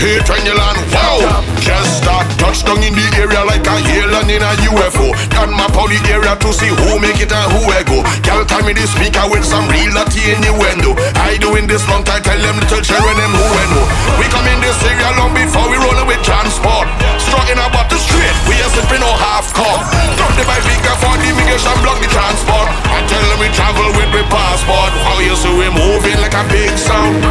Hate 0.00 0.28
when 0.28 0.42
you 0.46 0.54
land 0.56 0.78
Wow. 0.88 1.44
Just 1.60 2.00
start 2.00 2.24
touchdown 2.40 2.80
in 2.80 2.96
the 2.96 3.04
area 3.20 3.44
like 3.44 3.66
a 3.68 3.76
alien 3.76 4.28
in 4.32 4.40
a 4.40 4.52
UFO 4.72 5.12
Can 5.28 5.52
map 5.52 5.76
out 5.76 5.92
the 5.92 6.00
area 6.08 6.32
to 6.32 6.48
see 6.52 6.72
who 6.72 6.96
make 6.96 7.20
it 7.20 7.32
and 7.32 7.48
who 7.52 7.60
I 7.68 7.84
go. 7.84 8.00
Girl 8.24 8.44
tell 8.48 8.64
me 8.64 8.72
the 8.72 8.86
speaker 8.88 9.24
with 9.28 9.44
some 9.44 9.68
real 9.68 9.92
Latin 9.92 10.40
innuendo. 10.40 10.96
I 11.20 11.36
doing 11.36 11.68
this 11.68 11.84
long 11.88 12.04
time 12.04 12.22
tell 12.22 12.38
them 12.40 12.56
little 12.56 12.80
children 12.80 13.16
them 13.16 13.32
who 13.36 13.44
I 13.44 13.64
know. 13.74 13.84
We 14.16 14.26
come 14.32 14.46
in 14.48 14.60
this 14.64 14.80
area 14.86 15.10
long 15.20 15.34
before 15.36 15.68
we 15.68 15.76
rolling 15.76 16.08
with 16.08 16.22
transport 16.24 16.88
Strutting 17.30 17.62
about 17.62 17.86
the 17.86 17.94
street. 17.94 18.34
We 18.50 18.58
are 18.58 18.72
sipping 18.74 18.98
no 18.98 19.10
half 19.22 19.54
cup. 19.54 19.86
Drop 20.18 20.34
the 20.34 20.42
bike 20.50 20.66
bigger 20.66 20.96
for 20.98 21.14
the 21.14 21.30
immigration 21.30 21.78
block 21.86 22.02
the 22.02 22.10
transport. 22.10 22.66
I 22.90 23.06
tell 23.06 23.22
them 23.22 23.38
we 23.38 23.46
travel 23.54 23.86
with 23.94 24.10
my 24.10 24.26
passport. 24.26 24.90
How 25.06 25.22
you 25.22 25.38
see 25.38 25.54
we 25.54 25.70
moving 25.70 26.18
like 26.18 26.34
a 26.34 26.42
big 26.50 26.74
sound? 26.74 27.22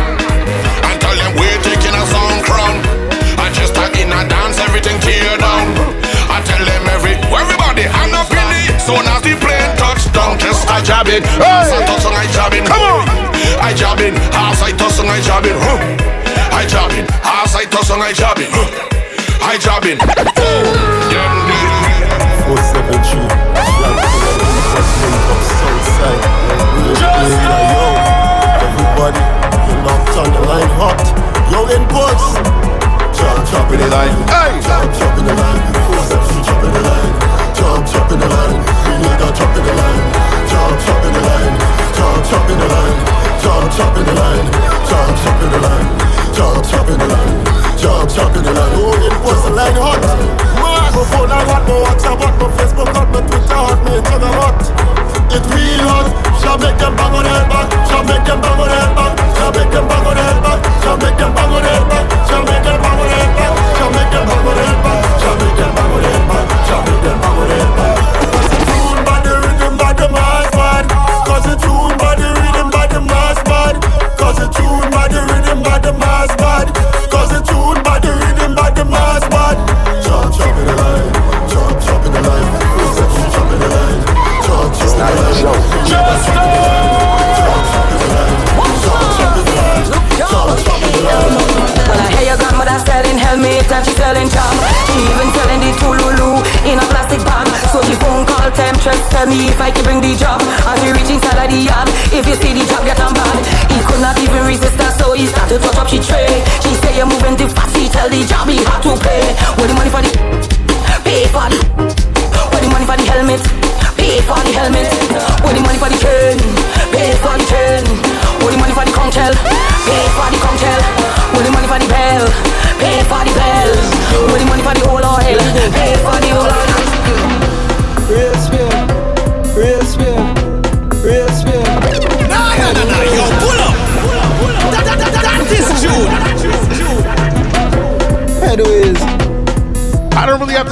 And 0.88 0.96
tell 1.04 1.12
them 1.20 1.36
we're 1.36 1.60
taking 1.68 1.92
a 1.92 2.04
sound 2.08 2.48
crown 2.48 2.80
I 3.44 3.52
just 3.52 3.76
start 3.76 3.92
in 4.00 4.08
a 4.08 4.24
dance 4.24 4.56
everything 4.64 4.96
tear 5.04 5.36
down. 5.36 5.68
I 6.32 6.40
tell 6.48 6.64
them 6.64 6.84
every 6.96 7.20
everybody 7.36 7.84
hand 7.84 8.16
up 8.16 8.32
in 8.32 8.48
the 8.56 8.80
soon 8.80 9.04
as 9.04 9.20
the 9.20 9.36
plane 9.36 9.72
touchdown 9.76 10.40
just 10.40 10.64
I 10.72 10.80
jab 10.80 11.12
it 11.12 11.28
House 11.44 11.76
I 11.76 11.84
and 11.84 12.16
I 12.16 12.26
jabbing. 12.32 12.64
Come 12.64 12.80
on! 12.80 13.04
I 13.60 13.74
jabbing. 13.76 14.16
House 14.32 14.64
I 14.64 14.72
toss 14.72 15.00
and 15.00 15.10
I 15.12 15.20
jabbing. 15.20 15.60
Huh. 15.60 16.56
I 16.56 16.64
jabbing. 16.66 17.06
House 17.20 17.56
I 17.56 17.66
toss 17.66 17.90
and 17.92 18.02
I 18.02 18.14
jabbing. 18.14 18.48
Huh. 18.48 18.99
I 19.42 19.58
on 30.20 30.32
the 30.34 30.42
line. 30.48 30.70
Yo, 31.52 31.66
in 31.72 31.88
the 33.80 33.88
line. 33.88 34.14
Jump 34.30 35.18
in 35.18 35.26
the 35.26 35.34
line. 35.34 35.62
Four 35.88 36.04
seven 36.04 36.26
three, 36.28 36.44
jump 36.44 36.64
in 36.64 36.72
the 36.74 36.82
line. 36.84 37.14
Jump 37.56 38.12
in 38.12 38.20
the 38.20 38.28
line. 38.28 38.60
In 38.90 39.02
the 39.02 39.10
line. 39.10 39.40
The 39.40 39.74
line. 39.80 40.00
In 40.00 41.08
the 42.50 42.66
line. 42.68 43.08
In 43.60 44.06
the 44.06 44.14
line. 44.14 44.48
In 45.40 45.50
the 45.50 45.60
line. 45.60 45.90
Jump 46.36 46.90
in 46.90 47.00
the 47.00 47.08
line. 47.08 47.69
Jump, 47.80 48.12
jump 48.12 48.36
in 48.36 48.44
the 48.44 48.52
line. 48.52 48.76
Oh, 48.76 48.92
inputs 49.08 49.40
the 49.48 49.52
line 49.56 49.72
hot. 49.80 50.04
My 50.60 51.04
phone 51.08 51.32
I 51.32 51.40
hot, 51.48 51.64
my 51.64 51.80
WhatsApp 51.80 52.20
hot, 52.20 52.36
my 52.36 52.48
Facebook 52.60 52.92
hot, 52.92 53.08
my 53.08 53.24
Twitter 53.24 53.56
hot, 53.56 53.80
my 53.88 53.96
Instagram 53.96 54.36
hot. 54.36 54.60
It 55.32 55.44
real 55.48 55.88
hot. 55.88 56.12
Shall 56.44 56.60
make 56.60 56.76
them 56.76 56.92
bang 57.00 57.16
on 57.16 57.24
their 57.24 57.48
back. 57.48 57.72
Shall 57.88 58.04
make 58.04 58.26
them 58.28 58.42
bang 58.44 58.60
on 58.60 58.68
their 58.68 58.90
back. 59.00 59.16
Shall 59.40 59.52
make 59.56 59.72
them 59.72 59.88
bang 59.88 60.08
on 60.12 60.16
their 60.20 60.36
back. 60.44 60.60
Shall 60.84 60.98
make 61.00 61.16
them 61.16 61.32
bang 61.32 61.54
on 61.56 61.64
their 61.64 61.84
back. 61.88 62.04
Shall 62.28 62.44
make 62.44 62.64
them 62.68 62.80
bang 62.84 63.00
on 63.00 63.08
their 63.08 63.28
back. 63.32 63.56
Shall 63.80 63.92
make 63.96 64.12
them 64.12 64.26
bang 64.28 64.44
on 64.44 64.56
their 64.60 64.76
back. 64.84 65.00
Shall 65.24 65.36
make 65.40 65.56
them 65.56 65.72
bang 65.72 65.94
on 65.96 66.02
their 66.04 66.20
back. 66.28 66.48
Shall 66.68 66.82
make 66.84 67.00
them 67.00 67.16
bang 67.24 67.40
on 67.40 67.48
their 67.48 67.70
back. 67.80 67.89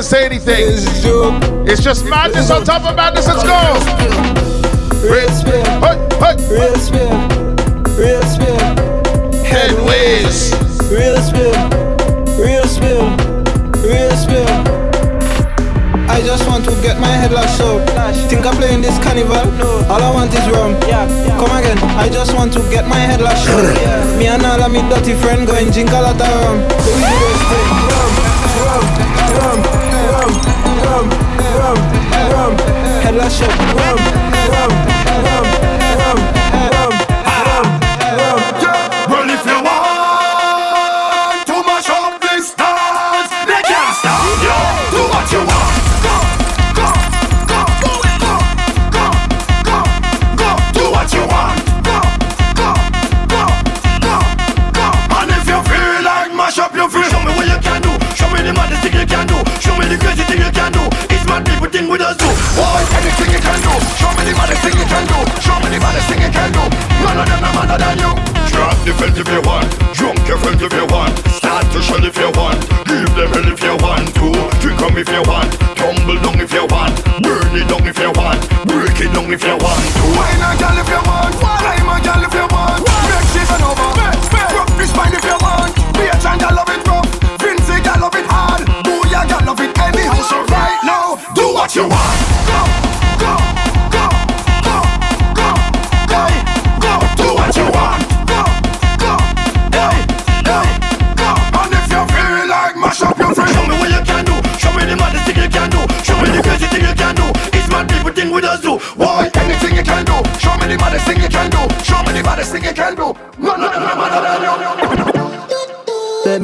Say 0.08 0.26
anything. 0.26 0.72
It's 1.68 1.84
just 1.84 2.06
madness 2.06 2.50
on 2.50 2.64
top 2.64 2.84
of 2.86 2.96
madness. 2.96 3.28
Let's 3.28 3.44
go. 3.44 3.60
Real 5.04 5.28
spin, 5.36 5.66
real 6.48 6.76
spin, 6.80 7.12
real 8.00 8.22
spin. 8.24 8.76
Headways. 9.44 10.56
Real 10.88 11.20
spin, 11.20 11.60
real 12.40 12.64
spin, 12.64 13.18
real 13.84 14.16
spin. 14.16 14.48
I 16.10 16.22
just 16.24 16.48
want 16.48 16.64
to 16.66 16.72
get 16.82 17.00
my 17.02 17.08
head 17.12 17.34
lashed 17.34 17.60
up. 17.60 17.84
Think 18.30 18.46
I'm 18.46 18.56
playing 18.56 18.82
this 18.82 18.98
carnival? 19.04 19.44
No. 19.60 19.84
All 19.92 20.02
I 20.02 20.10
want 20.14 20.34
is 20.34 20.48
rum. 20.50 20.80
Come 21.36 21.52
again. 21.52 21.78
I 22.00 22.08
just 22.08 22.34
want 22.34 22.54
to 22.54 22.60
get 22.72 22.88
my 22.88 22.96
head 22.96 23.20
lashed 23.20 23.50
up. 23.50 24.18
Me 24.18 24.28
and 24.28 24.46
all 24.46 24.62
of 24.64 24.72
me 24.72 24.80
dirty 24.88 25.14
friend 25.16 25.46
going 25.46 25.70
drink 25.72 25.90
a 25.92 26.00
lot 26.02 26.16
of 26.16 26.22
rum. 26.22 26.64
So 26.80 26.92
we 26.96 27.02
do 27.04 27.28
this 27.28 27.28
thing. 27.28 27.36
Rum, 27.36 27.37
la 33.18 33.30
shop. 33.30 33.50
Rum, 33.50 33.98
rum, 34.54 34.72
rum, 35.26 35.48
rum. 36.00 36.47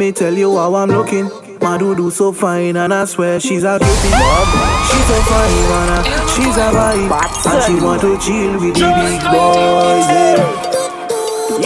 Me 0.03 0.11
tell 0.11 0.33
you 0.33 0.57
how 0.57 0.75
I'm 0.75 0.89
looking. 0.89 1.29
My 1.61 1.77
do 1.77 2.11
so 2.11 2.33
fine, 2.33 2.75
and 2.75 2.93
I 2.93 3.05
swear 3.05 3.39
she's 3.39 3.63
a 3.63 3.79
bob. 3.79 4.47
She's 4.89 5.05
so 5.07 5.17
fine, 5.31 5.67
man. 5.71 6.03
She's 6.33 6.57
a 6.57 6.67
vibe, 6.75 7.11
and 7.47 7.63
she 7.63 7.75
want 7.81 8.01
to 8.01 8.17
chill 8.19 8.53
with 8.59 8.75
the 8.75 8.89
big 8.99 9.21
boys. 9.31 10.07
Yeah. 10.11 10.39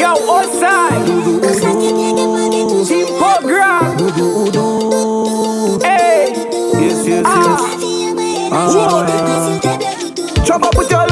Yo, 0.01 0.11
outside. 0.35 1.05
Team 2.87 3.07
program. 3.17 3.97
Hey. 5.81 6.33
Yes, 6.83 7.07
yes, 7.07 7.25
yes. 7.25 7.61
Ah. 8.51 8.67
Jump 10.45 10.63
up 10.65 10.77
with 10.77 10.91
your 10.91 11.06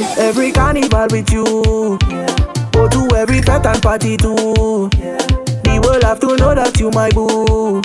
wanna 0.00 0.20
every 0.20 0.52
carnival 0.52 1.06
with 1.10 1.30
you. 1.32 1.44
Go 2.72 2.88
to 2.88 3.16
every 3.16 3.40
fete 3.42 3.66
and 3.66 3.82
party 3.82 4.16
too. 4.16 4.34
The 4.94 5.80
world 5.84 6.02
have 6.02 6.20
to 6.20 6.36
know 6.36 6.54
that 6.54 6.78
you 6.78 6.90
my 6.90 7.10
boo. 7.10 7.82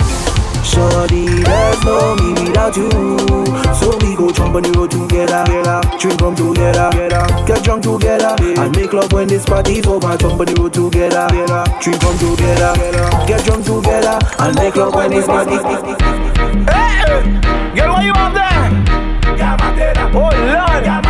Shorty, 0.64 1.26
there's 1.26 1.84
no 1.84 2.16
me 2.16 2.32
without 2.48 2.76
you. 2.76 2.90
So 3.74 3.96
we 3.98 4.16
go 4.16 4.32
jump 4.32 4.56
on 4.56 4.62
the 4.62 4.72
road 4.76 4.90
together, 4.90 5.44
drink 5.98 6.20
rum 6.20 6.34
together, 6.34 6.90
get 7.46 7.62
drunk 7.64 7.84
together, 7.84 8.34
and 8.40 8.76
make 8.76 8.92
love 8.92 9.12
when 9.12 9.28
this 9.28 9.44
party's 9.44 9.86
over. 9.86 10.16
Jump 10.16 10.40
on 10.40 10.46
the 10.46 10.54
road 10.58 10.74
together, 10.74 11.28
drink 11.80 12.02
rum 12.02 12.18
together, 12.18 12.72
get 13.26 13.44
drunk 13.44 13.64
together, 13.64 14.18
and 14.40 14.54
make 14.56 14.76
love 14.76 14.94
when 14.94 15.10
this 15.10 15.26
party's 15.26 15.60
over. 15.60 15.96
Hey, 16.72 17.22
girl, 17.76 17.92
what 17.92 18.04
you 18.04 18.12
up 18.12 18.32
there? 18.34 18.46
Oh 20.18 20.30
Lord. 20.32 21.05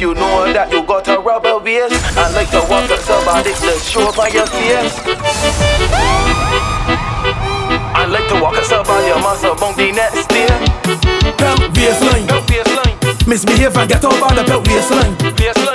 If 0.00 0.08
you 0.08 0.14
know 0.14 0.48
that 0.48 0.72
you 0.72 0.80
got 0.88 1.04
a 1.12 1.20
rubber 1.20 1.60
waist, 1.60 1.92
I 2.16 2.32
like 2.32 2.48
to 2.56 2.64
walk 2.72 2.88
up 2.88 3.04
somebody 3.04 3.52
to 3.52 3.76
show 3.84 4.08
up 4.08 4.16
on 4.16 4.32
your 4.32 4.48
face. 4.48 4.96
I 7.92 8.08
like 8.08 8.24
to 8.32 8.40
walk 8.40 8.56
up 8.56 8.64
somebody 8.64 9.12
your 9.12 9.20
muscle 9.20 9.52
on 9.60 9.76
the 9.76 9.92
next 9.92 10.24
day. 10.32 10.48
Belt 11.36 11.68
waistline. 11.76 12.24
Misbehave 13.28 13.76
and 13.76 13.92
get 13.92 14.00
over 14.00 14.32
the 14.32 14.40
belt 14.48 14.64
waistline. 14.72 15.12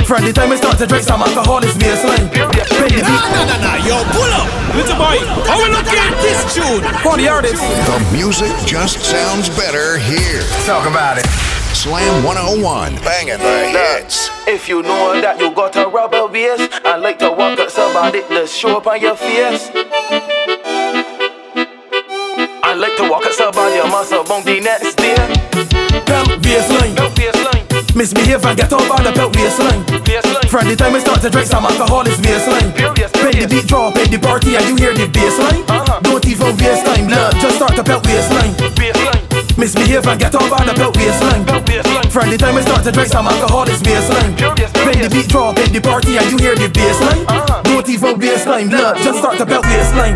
From 0.10 0.26
the 0.26 0.34
time 0.34 0.50
we 0.50 0.58
start 0.58 0.82
to 0.82 0.90
drink 0.90 1.06
some 1.06 1.22
alcohol, 1.22 1.62
it's 1.62 1.78
waistline. 1.78 2.26
Bend 2.34 2.50
the 2.50 2.66
beat. 2.82 3.06
Nah, 3.06 3.30
nah, 3.30 3.62
nah, 3.62 3.78
yo, 3.86 4.02
pull 4.10 4.26
up. 4.34 4.50
Little 4.74 4.98
boy, 4.98 5.22
how 5.46 5.62
we 5.62 5.70
looking 5.70 6.02
at 6.02 6.18
this 6.26 6.42
tune? 6.50 6.82
For 7.06 7.14
the 7.14 7.30
artist. 7.30 7.62
The 7.62 8.02
music 8.10 8.50
just 8.66 9.06
sounds 9.06 9.54
better 9.54 10.02
here. 10.02 10.42
Talk 10.66 10.90
about 10.90 11.22
it. 11.22 11.55
Slam 11.86 12.26
101, 12.26 12.96
banging 13.06 13.38
the 13.38 13.70
hits. 13.70 14.34
If 14.48 14.68
you 14.68 14.82
know 14.82 15.22
that 15.22 15.38
you 15.40 15.54
got 15.54 15.76
a 15.76 15.86
rubber 15.86 16.26
waist, 16.26 16.82
I 16.82 16.98
like 16.98 17.20
to 17.20 17.30
walk 17.30 17.60
up 17.60 17.70
somebody 17.70 18.26
to 18.26 18.48
show 18.48 18.82
up 18.82 18.88
on 18.88 19.00
your 19.00 19.14
face. 19.14 19.70
I 22.66 22.74
like 22.74 22.98
to 22.98 23.06
walk 23.06 23.30
up 23.30 23.34
somebody 23.38 23.78
muscle 23.86 24.26
on 24.34 24.42
the 24.50 24.66
next 24.66 24.98
day. 24.98 25.14
Belt 26.10 26.34
waistline. 26.42 26.98
Misbehave 27.94 28.44
and 28.44 28.58
get 28.58 28.74
over 28.74 28.98
the 29.06 29.14
belt 29.14 29.38
waistline. 29.38 29.86
From 30.50 30.66
the 30.66 30.76
time 30.76 30.94
we 30.94 31.06
start 31.06 31.22
to 31.22 31.30
drink 31.30 31.46
some 31.46 31.70
alcohol, 31.70 32.02
it's 32.02 32.18
waistline. 32.18 32.74
Bend 33.22 33.38
the 33.38 33.46
beat, 33.46 33.70
drop 33.70 33.94
in 34.02 34.10
the 34.10 34.18
party, 34.18 34.58
and 34.58 34.66
you 34.66 34.74
hear 34.74 34.98
the 34.98 35.06
bassline. 35.14 35.62
Uh-huh. 35.70 36.02
Don't 36.02 36.26
even 36.26 36.50
waste 36.58 36.82
time, 36.82 37.06
love. 37.14 37.38
Just 37.38 37.62
start 37.62 37.78
the 37.78 37.84
belt 37.86 38.02
waistline. 38.10 38.58
Misbehave 39.58 40.06
and 40.06 40.20
get 40.20 40.36
over 40.36 40.60
the 40.68 40.74
belt 40.76 40.96
waistline. 40.98 41.46
From 42.12 42.30
the 42.30 42.38
time 42.38 42.56
we 42.56 42.62
start 42.62 42.84
to 42.84 42.92
drink 42.92 43.08
some 43.08 43.28
alcohol, 43.28 43.64
it's 43.64 43.82
baseline. 43.82 44.36
Bend 44.84 45.00
the 45.00 45.10
beat, 45.10 45.28
drop 45.28 45.58
in 45.60 45.72
the 45.72 45.80
party, 45.80 46.18
and 46.18 46.28
you 46.30 46.38
hear 46.38 46.56
the 46.56 46.68
bassline. 46.68 47.24
Don't 47.64 47.88
even 47.88 48.16
time, 48.46 48.70
love. 48.70 48.98
Just 49.04 49.20
start 49.20 49.38
the 49.38 49.46
belt 49.46 49.66
waistline. 49.66 50.16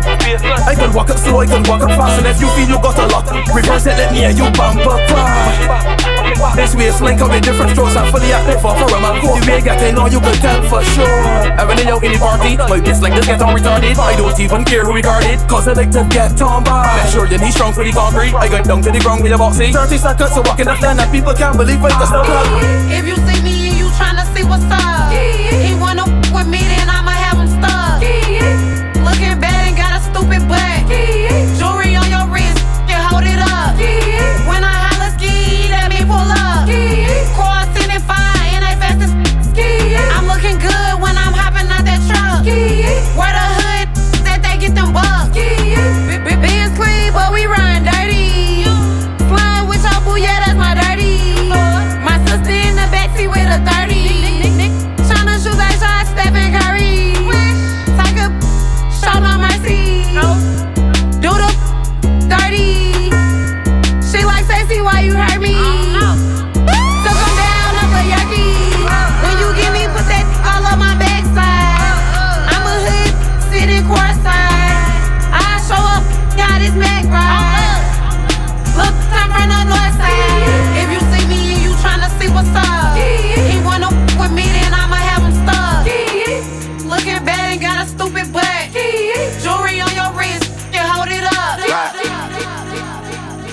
I 0.64 0.74
can 0.76 0.92
walk 0.94 1.10
up 1.10 1.18
slow, 1.18 1.40
I 1.40 1.46
can 1.46 1.66
walk 1.68 1.82
up 1.82 1.92
fast, 1.98 2.22
and 2.22 2.28
if 2.28 2.40
you 2.40 2.48
feel 2.54 2.68
you 2.68 2.78
got 2.80 2.96
a 2.96 3.06
lot, 3.12 3.26
reverse 3.52 3.86
it, 3.86 3.98
let 3.98 4.12
me 4.12 4.24
hear 4.24 4.32
you 4.32 4.48
bumper 4.54 4.96
crash. 5.08 6.00
This 6.56 6.72
waistline 6.74 7.18
come 7.18 7.30
with 7.30 7.44
different 7.44 7.72
strokes, 7.72 7.96
I'm 7.96 8.08
fully 8.08 8.32
active 8.32 8.60
for 8.64 8.72
a 8.72 8.84
core. 9.20 9.40
The 9.40 9.44
way 9.44 9.60
getting 9.60 9.98
on, 9.98 10.08
you 10.08 10.20
can 10.20 10.36
tell 10.40 10.62
for 10.68 10.82
sure. 10.96 11.20
And 11.58 11.64
when 11.68 11.76
they 11.76 11.84
out 11.90 12.00
in 12.00 12.12
the 12.12 12.18
party, 12.18 12.56
my 12.56 12.80
like 12.80 12.84
this 12.84 13.00
get 13.00 13.42
on 13.42 13.52
retarded. 13.52 13.98
I 13.98 14.16
don't 14.16 14.38
even 14.40 14.64
care 14.64 14.84
who 14.84 14.94
regard 14.94 15.24
it, 15.24 15.40
cause 15.48 15.68
I 15.68 15.72
like 15.74 15.90
to 15.92 16.06
get 16.08 16.40
on 16.40 16.64
by. 16.64 16.86
Make 16.96 17.12
sure 17.12 17.26
your 17.26 17.40
knees 17.40 17.54
strong 17.54 17.72
for 17.72 17.84
the 17.84 17.92
concrete. 17.92 18.32
I 18.32 18.48
got 18.48 18.64
down 18.64 18.80
to 18.82 18.90
the 18.90 19.00
ground 19.00 19.20
with 19.30 19.40
a 19.40 19.42
boxing. 19.42 19.72
30 19.72 19.96
seconds 19.98 20.34
to 20.34 20.42
walk 20.42 20.58
in 20.58 20.66
the 20.66 20.74
land, 20.82 21.00
and 21.00 21.10
people 21.12 21.32
can't 21.34 21.56
believe 21.56 21.78
it, 21.82 21.92
cause 21.92 22.10
blood. 22.10 22.90
If 22.90 23.06
you 23.06 23.16
see 23.16 23.42
me 23.42 23.68
and 23.70 23.78
you 23.78 23.86
tryna 23.98 24.24
see 24.34 24.44
what's 24.44 24.64
up, 24.64 25.12
he 25.12 25.74
wanna 25.78 26.02
f- 26.02 26.32
with 26.34 26.48
me, 26.48 26.58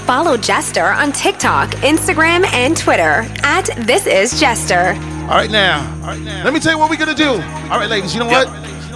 Follow 0.08 0.38
Jester 0.38 0.86
on 0.86 1.12
TikTok, 1.12 1.72
Instagram, 1.84 2.46
and 2.54 2.78
Twitter 2.78 3.28
at 3.44 3.66
This 3.86 4.08
Is 4.08 4.40
Jester. 4.40 4.96
All 5.24 5.36
right 5.36 5.52
now, 5.52 5.82
all 6.02 6.08
right 6.08 6.22
now. 6.22 6.46
Let 6.46 6.54
me 6.54 6.62
tell 6.62 6.72
you 6.72 6.78
what 6.78 6.90
we're 6.90 6.96
gonna 6.96 7.14
do. 7.14 7.32
All 7.70 7.78
right, 7.78 7.90
ladies. 7.90 8.14
You 8.16 8.22
know 8.22 8.28
what? 8.28 8.48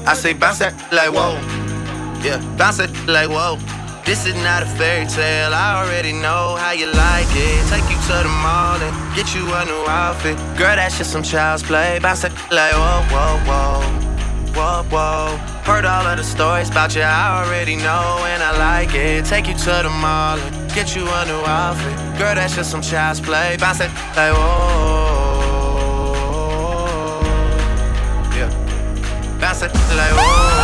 I 0.08 0.14
say 0.14 0.32
bounce 0.32 0.60
that 0.60 0.72
like 0.94 1.12
whoa. 1.12 1.36
Yeah, 2.24 2.40
bounce 2.58 2.80
it 2.80 2.90
like 3.08 3.28
whoa. 3.28 3.58
This 4.06 4.26
is 4.26 4.36
not 4.36 4.64
a 4.64 4.66
fairy 4.66 5.06
tale. 5.06 5.54
I 5.54 5.84
already 5.84 6.14
know 6.14 6.56
how 6.56 6.72
you 6.72 6.88
like 6.88 7.28
it. 7.32 7.68
Take 7.68 7.84
you 7.92 8.00
to 8.08 8.24
the 8.24 8.32
mall 8.40 8.80
and 8.80 8.96
get 9.14 9.36
you 9.36 9.44
a 9.44 9.66
new 9.66 9.84
outfit. 9.92 10.38
Girl, 10.58 10.78
that's 10.78 10.98
just 10.98 11.12
some 11.12 11.24
child's 11.24 11.62
play. 11.62 12.00
Bounce 12.02 12.24
it 12.24 12.32
like 12.52 12.72
whoa, 12.72 13.04
whoa, 13.12 13.38
whoa. 13.52 14.12
Whoa, 14.56 14.84
whoa. 14.90 15.38
Heard 15.64 15.84
all 15.84 16.08
of 16.08 16.18
the 16.18 16.24
stories 16.24 16.70
about 16.70 16.96
you. 16.96 17.02
I 17.02 17.44
already 17.44 17.76
know 17.76 18.24
and 18.28 18.42
I 18.42 18.58
like 18.58 18.96
it. 18.96 19.26
Take 19.26 19.48
you 19.48 19.56
to 19.56 19.84
the 19.84 19.90
mall 19.90 20.40
and 20.40 20.61
get 20.74 20.96
you 20.96 21.04
a 21.04 21.26
new 21.26 21.44
outfit. 21.46 21.94
Girl, 22.18 22.36
that's 22.36 22.56
just 22.56 22.72
some 22.72 22.82
child's 22.82 23.20
play. 23.20 23.58
Bounce 23.60 23.82
it 23.82 23.90
like 24.16 24.34
whoa. 24.34 25.72
Yeah. 28.36 28.50
Bounce 29.40 29.64
it 29.64 29.74
like 29.74 30.14
whoa. 30.14 30.62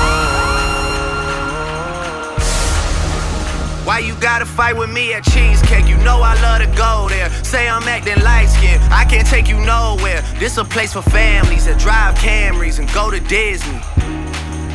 Why 3.86 4.00
you 4.00 4.16
gotta 4.16 4.46
fight 4.46 4.76
with 4.78 4.90
me 4.90 5.14
at 5.14 5.24
Cheesecake? 5.24 5.88
You 5.88 5.98
know 5.98 6.22
I 6.22 6.40
love 6.42 6.60
to 6.62 6.68
go 6.78 7.08
there. 7.10 7.30
Say 7.44 7.68
I'm 7.68 7.88
acting 7.88 8.22
light 8.24 8.48
skinned, 8.48 8.84
I 8.94 9.06
can't 9.06 9.28
take 9.28 9.48
you 9.48 9.60
nowhere. 9.60 10.22
This 10.40 10.58
a 10.58 10.64
place 10.64 10.94
for 10.94 11.02
families 11.02 11.66
that 11.66 11.80
drive 11.80 12.16
Camrys 12.16 12.80
and 12.80 12.92
go 12.94 13.10
to 13.10 13.20
Disney. 13.20 13.82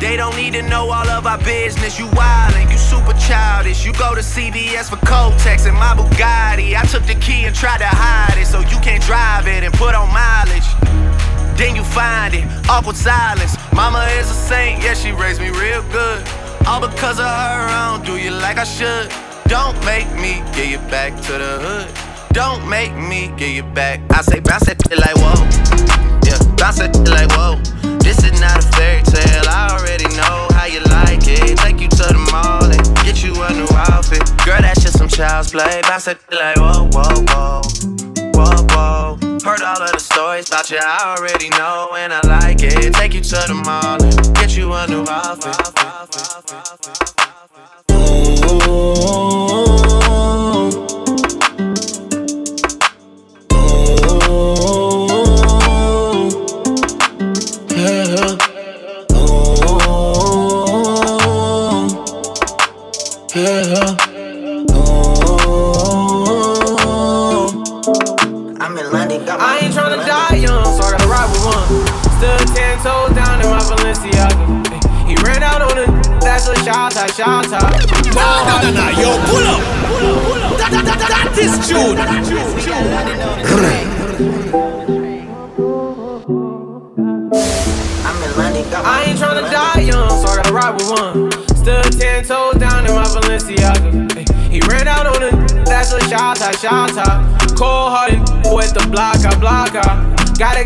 They 0.03 0.17
don't 0.17 0.35
need 0.35 0.51
to 0.51 0.61
know 0.63 0.91
all 0.91 1.07
of 1.07 1.25
our 1.25 1.37
business. 1.37 1.97
You 1.97 2.07
wildin', 2.07 2.69
you 2.69 2.77
super 2.77 3.13
childish. 3.13 3.85
You 3.85 3.93
go 3.93 4.13
to 4.13 4.19
CVS 4.19 4.89
for 4.89 4.97
Kotex 4.97 5.65
and 5.65 5.77
my 5.77 5.95
Bugatti. 5.95 6.75
I 6.75 6.83
took 6.91 7.03
the 7.03 7.15
key 7.15 7.45
and 7.45 7.55
tried 7.55 7.77
to 7.77 7.87
hide 7.87 8.37
it 8.37 8.45
so 8.45 8.59
you 8.59 8.77
can't 8.83 9.01
drive 9.01 9.47
it 9.47 9.63
and 9.63 9.73
put 9.75 9.95
on 9.95 10.11
mileage. 10.11 10.67
Then 11.57 11.73
you 11.77 11.85
find 11.85 12.33
it, 12.33 12.43
awkward 12.69 12.97
silence. 12.97 13.55
Mama 13.73 14.05
is 14.19 14.29
a 14.29 14.33
saint, 14.33 14.83
yeah, 14.83 14.93
she 14.93 15.13
raised 15.13 15.39
me 15.39 15.51
real 15.51 15.81
good. 15.83 16.27
All 16.67 16.81
because 16.81 17.17
of 17.17 17.25
her, 17.25 17.63
I 17.71 17.95
don't 17.95 18.05
do 18.05 18.17
you 18.17 18.31
like 18.31 18.57
I 18.57 18.65
should. 18.65 19.09
Don't 19.47 19.79
make 19.85 20.11
me 20.19 20.43
get 20.51 20.67
you 20.67 20.79
back 20.91 21.15
to 21.27 21.31
the 21.31 21.53
hood. 21.63 22.33
Don't 22.33 22.67
make 22.67 22.93
me 22.93 23.31
get 23.37 23.55
you 23.55 23.63
back. 23.63 24.01
I 24.11 24.21
say 24.21 24.41
bounce 24.41 24.65
shit 24.67 24.83
like 24.91 25.15
whoa. 25.15 25.39
Yeah, 26.27 26.55
bounce 26.57 26.79
shit 26.79 26.93
like 27.07 27.31
whoa. 27.31 27.92
Not 28.43 28.59
a 28.59 28.61
fairy 28.75 29.01
tale. 29.03 29.47
I 29.47 29.71
already 29.71 30.09
know 30.19 30.47
how 30.51 30.65
you 30.67 30.81
like 30.91 31.23
it. 31.27 31.55
Take 31.63 31.79
you 31.79 31.87
to 31.87 32.05
the 32.11 32.19
mall 32.31 32.65
and 32.67 32.83
get 33.07 33.23
you 33.23 33.31
a 33.41 33.53
new 33.53 33.67
outfit. 33.87 34.19
Girl, 34.43 34.59
that's 34.59 34.81
just 34.83 34.97
some 34.97 35.07
child's 35.07 35.51
play. 35.51 35.79
Bounce 35.83 36.03
shit 36.05 36.19
like 36.29 36.57
whoa, 36.57 36.89
whoa, 36.91 37.23
whoa. 37.31 37.61
Whoa, 38.35 38.67
whoa. 38.75 39.17
Heard 39.47 39.61
all 39.61 39.81
of 39.81 39.91
the 39.91 39.99
stories 39.99 40.49
about 40.49 40.69
you, 40.69 40.79
I 40.81 41.15
already 41.15 41.47
know, 41.49 41.91
and 41.95 42.11
I 42.11 42.19
like 42.27 42.61
it. 42.63 42.93
Take 42.93 43.13
you 43.13 43.21
to 43.21 43.35
the 43.47 43.53
mall 43.65 44.03
and 44.03 44.35
get 44.35 44.57
you 44.57 44.73
a 44.73 44.87
new 44.87 45.05
outfit. 45.07 45.55
I 47.89 50.02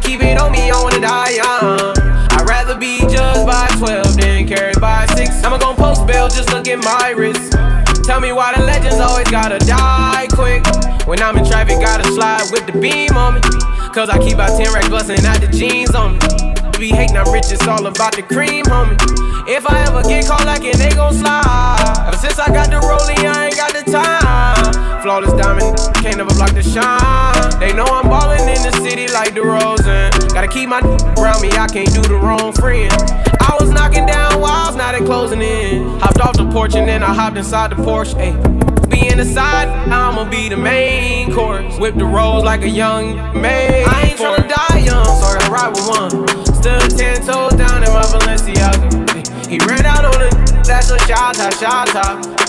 keep 0.07 0.23
it 0.23 0.39
on 0.39 0.53
me, 0.53 0.71
I 0.71 0.81
wanna 0.81 1.01
die 1.01 1.35
young. 1.35 1.91
I'd 2.31 2.47
rather 2.47 2.79
be 2.79 2.99
judged 3.11 3.45
by 3.45 3.67
12 3.77 4.15
than 4.15 4.47
carried 4.47 4.79
by 4.79 5.05
6. 5.19 5.43
I'ma 5.43 5.57
gon' 5.57 5.75
post 5.75 6.07
bail, 6.07 6.29
just 6.29 6.49
look 6.53 6.67
at 6.67 6.79
my 6.79 7.11
wrist. 7.11 7.51
Tell 8.07 8.21
me 8.21 8.31
why 8.31 8.55
the 8.55 8.63
legends 8.63 8.99
always 9.03 9.29
gotta 9.29 9.59
die 9.59 10.27
quick. 10.31 10.63
When 11.05 11.21
I'm 11.21 11.37
in 11.37 11.45
traffic, 11.45 11.79
gotta 11.81 12.07
slide 12.11 12.47
with 12.51 12.65
the 12.65 12.79
beam 12.79 13.17
on 13.17 13.35
me. 13.35 13.41
Cause 13.91 14.09
I 14.09 14.17
keep 14.19 14.39
out 14.39 14.55
10 14.55 14.71
racks 14.73 14.87
bustin' 14.87 15.25
out 15.25 15.41
the 15.41 15.47
jeans 15.47 15.93
on 15.93 16.13
me. 16.13 16.19
Be 16.79 16.89
hating, 16.89 17.17
I'm 17.17 17.29
rich, 17.33 17.51
it's 17.51 17.67
all 17.67 17.85
about 17.85 18.15
the 18.15 18.23
cream, 18.23 18.63
homie. 18.65 18.95
If 19.49 19.67
I 19.67 19.83
ever 19.87 20.03
get 20.03 20.25
caught 20.25 20.45
like 20.45 20.63
it, 20.63 20.77
they 20.77 20.91
gon' 20.91 21.15
slide. 21.15 22.05
Ever 22.07 22.17
since 22.17 22.39
I 22.39 22.47
got 22.47 22.69
the 22.69 22.79
rollie, 22.79 23.19
I 23.27 23.47
ain't 23.47 23.57
got 23.57 23.73
the 23.73 23.83
time. 23.91 24.26
Flawless 25.07 25.31
diamond, 25.41 25.77
can't 26.03 26.17
never 26.17 26.35
block 26.35 26.51
the 26.51 26.61
shine. 26.61 27.59
They 27.61 27.71
know 27.71 27.85
I'm 27.85 28.09
ballin' 28.09 28.41
in 28.41 28.61
the 28.61 28.73
city 28.83 29.07
like 29.07 29.33
DeRozan. 29.33 30.11
Gotta 30.33 30.49
keep 30.49 30.67
my 30.67 30.81
around 31.17 31.41
me, 31.41 31.47
I 31.51 31.65
can't 31.67 31.87
do 31.93 32.01
the 32.01 32.15
wrong 32.15 32.51
friend. 32.51 32.91
I 33.39 33.55
was 33.57 33.71
knocking 33.71 34.05
down 34.05 34.41
walls, 34.41 34.75
now 34.75 34.91
they 34.91 34.99
closing 34.99 35.41
in. 35.41 35.97
Hopped 36.01 36.19
off 36.19 36.35
the 36.35 36.45
porch 36.51 36.75
and 36.75 36.85
then 36.85 37.03
I 37.03 37.13
hopped 37.13 37.37
inside 37.37 37.71
the 37.71 37.77
Porsche. 37.77 38.15
Ayy. 38.15 38.89
Be 38.89 39.07
in 39.07 39.17
the 39.17 39.23
side, 39.23 39.69
I'ma 39.87 40.29
be 40.29 40.49
the 40.49 40.57
main 40.57 41.33
course. 41.33 41.79
Whip 41.79 41.95
the 41.95 42.03
rolls 42.03 42.43
like 42.43 42.63
a 42.63 42.69
young 42.69 43.15
maid. 43.41 43.85
I 43.87 44.09
ain't 44.09 44.19
tryna 44.19 44.49
die 44.49 44.79
young, 44.79 45.05
so 45.05 45.25
I 45.25 45.37
gotta 45.39 45.51
ride 45.53 45.69
with 45.69 45.87
one. 45.87 46.45
Stood 46.53 46.99
ten 46.99 47.25
toes 47.25 47.53
down 47.53 47.81
in 47.81 47.93
my 47.93 48.03
Balenciaga. 48.11 49.47
He 49.47 49.57
ran 49.59 49.85
out 49.85 50.03
on 50.03 50.21
it, 50.21 50.65
that's 50.65 50.91
a 50.91 50.99
shot, 51.07 51.37
shot, 51.53 51.87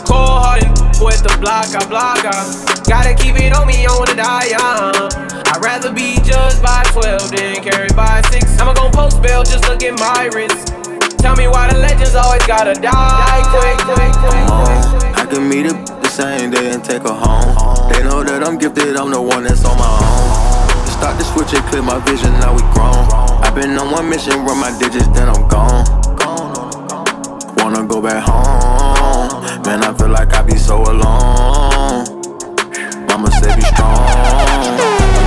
Cold 0.05 0.43
hearted 0.43 0.88
with 1.01 1.23
the 1.23 1.35
block, 1.39 1.71
I 1.75 1.85
block, 1.87 2.25
I 2.25 2.79
Gotta 2.89 3.15
keep 3.15 3.37
it 3.39 3.53
on 3.53 3.67
me, 3.67 3.87
I 3.87 3.93
wanna 3.99 4.17
die 4.17 4.51
young. 4.51 5.13
I'd 5.53 5.63
rather 5.63 5.93
be 5.93 6.17
judged 6.25 6.63
by 6.63 6.83
12 6.93 7.31
than 7.31 7.63
carried 7.63 7.95
by 7.95 8.23
6. 8.33 8.59
I'ma 8.59 8.75
gon' 8.75 8.93
post 8.93 9.23
bail, 9.23 9.43
just 9.45 9.69
look 9.69 9.83
at 9.83 9.99
my 9.99 10.31
wrist. 10.33 10.75
Tell 11.19 11.37
me 11.37 11.49
why 11.49 11.71
the 11.71 11.79
legends 11.79 12.15
always 12.15 12.45
gotta 12.47 12.75
die 12.75 13.43
quick, 13.53 13.79
quick, 13.85 14.15
quick. 14.25 15.19
I 15.19 15.27
can 15.29 15.49
meet 15.49 15.69
the 15.69 16.09
same 16.09 16.51
day 16.51 16.73
and 16.73 16.83
take 16.83 17.03
her 17.03 17.13
home. 17.13 17.93
They 17.93 18.03
know 18.03 18.25
that 18.25 18.43
I'm 18.47 18.57
gifted, 18.57 18.97
I'm 18.97 19.11
the 19.11 19.21
one 19.21 19.45
that's 19.45 19.65
on 19.65 19.77
my 19.77 19.85
own. 19.85 20.87
Start 20.89 21.19
to 21.19 21.25
switch 21.25 21.53
and 21.55 21.65
clear 21.69 21.83
my 21.83 21.99
vision, 22.09 22.33
now 22.41 22.55
we 22.55 22.63
grown. 22.73 23.05
I've 23.45 23.55
been 23.55 23.77
on 23.77 23.91
one 23.91 24.09
mission, 24.09 24.33
run 24.45 24.59
my 24.59 24.73
digits, 24.79 25.09
then 25.09 25.29
I'm 25.29 25.47
gone. 25.49 26.08
Wanna 27.69 27.87
go 27.87 28.01
back 28.01 28.25
home, 28.25 29.43
man, 29.65 29.85
I 29.85 29.93
feel 29.93 30.09
like 30.09 30.33
I 30.33 30.41
be 30.41 30.57
so 30.57 30.81
alone. 30.81 32.09
Mama 33.07 33.31
said 33.31 33.57
be 33.57 33.61
strong, 33.61 34.09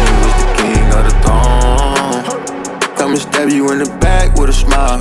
you 0.01 0.15
was 0.25 0.35
the 0.41 0.47
king 0.57 0.85
of 0.89 1.03
the 1.05 1.13
throne. 1.21 2.97
Come 2.97 3.11
and 3.11 3.21
stab 3.21 3.49
you 3.49 3.71
in 3.71 3.77
the 3.77 3.95
back 4.01 4.33
with 4.39 4.49
a 4.49 4.53
smile. 4.53 4.97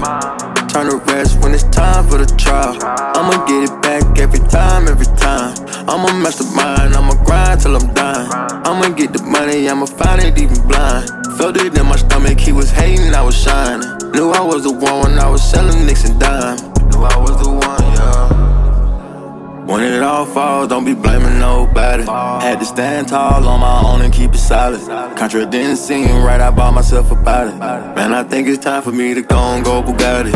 Turn 0.69 0.91
to 0.91 0.99
rest 1.11 1.41
when 1.43 1.55
it's 1.55 1.65
time 1.65 2.07
for 2.07 2.19
the 2.19 2.27
trial. 2.37 2.77
I'ma 3.17 3.43
get 3.47 3.71
it 3.71 3.81
back 3.81 4.19
every 4.19 4.41
time, 4.51 4.87
every 4.87 5.09
time. 5.17 5.57
I'm 5.89 6.05
a 6.05 6.13
mastermind, 6.21 6.93
I'ma 6.95 7.15
grind 7.25 7.63
till 7.63 7.75
I'm 7.75 7.95
dying. 7.95 8.29
I'ma 8.69 8.95
get 8.95 9.15
the 9.15 9.23
money, 9.23 9.67
I'ma 9.67 9.87
find 9.87 10.21
it 10.21 10.39
even 10.39 10.61
blind. 10.69 11.09
Felt 11.39 11.57
it 11.57 11.75
in 11.75 11.87
my 11.87 11.97
stomach, 11.97 12.39
he 12.39 12.53
was 12.53 12.71
hating, 12.71 13.15
I 13.15 13.23
was 13.23 13.35
shining. 13.35 13.89
Knew 14.13 14.29
I 14.29 14.43
was 14.43 14.65
the 14.65 14.73
one 14.73 15.01
when 15.01 15.19
I 15.19 15.31
was 15.31 15.43
selling 15.43 15.87
nicks 15.87 16.05
and 16.05 16.21
dime. 16.21 16.70
I 17.03 17.17
was 17.19 17.37
the 17.43 17.51
one, 17.51 17.83
yeah. 17.95 19.65
When 19.67 19.83
it 19.83 20.03
all 20.03 20.27
falls, 20.27 20.69
don't 20.69 20.85
be 20.85 20.95
blaming 20.95 21.39
nobody. 21.39 22.03
Had 22.05 22.59
to 22.59 22.65
stand 22.65 23.09
tall 23.09 23.47
on 23.47 23.61
my 23.61 23.83
own 23.85 24.03
and 24.03 24.13
keep 24.13 24.33
it 24.35 24.39
solid. 24.39 24.81
Contract 25.17 25.51
didn't 25.51 25.77
seem 25.77 26.23
right, 26.23 26.41
I 26.41 26.51
bought 26.51 26.75
myself 26.75 27.11
about 27.13 27.49
it. 27.49 27.57
Man, 27.95 28.13
I 28.13 28.25
think 28.25 28.49
it's 28.49 28.63
time 28.63 28.83
for 28.83 28.93
me 28.93 29.15
to 29.15 29.23
go 29.23 29.39
and 29.39 29.65
go 29.65 29.83
Bugatti. 29.83 30.33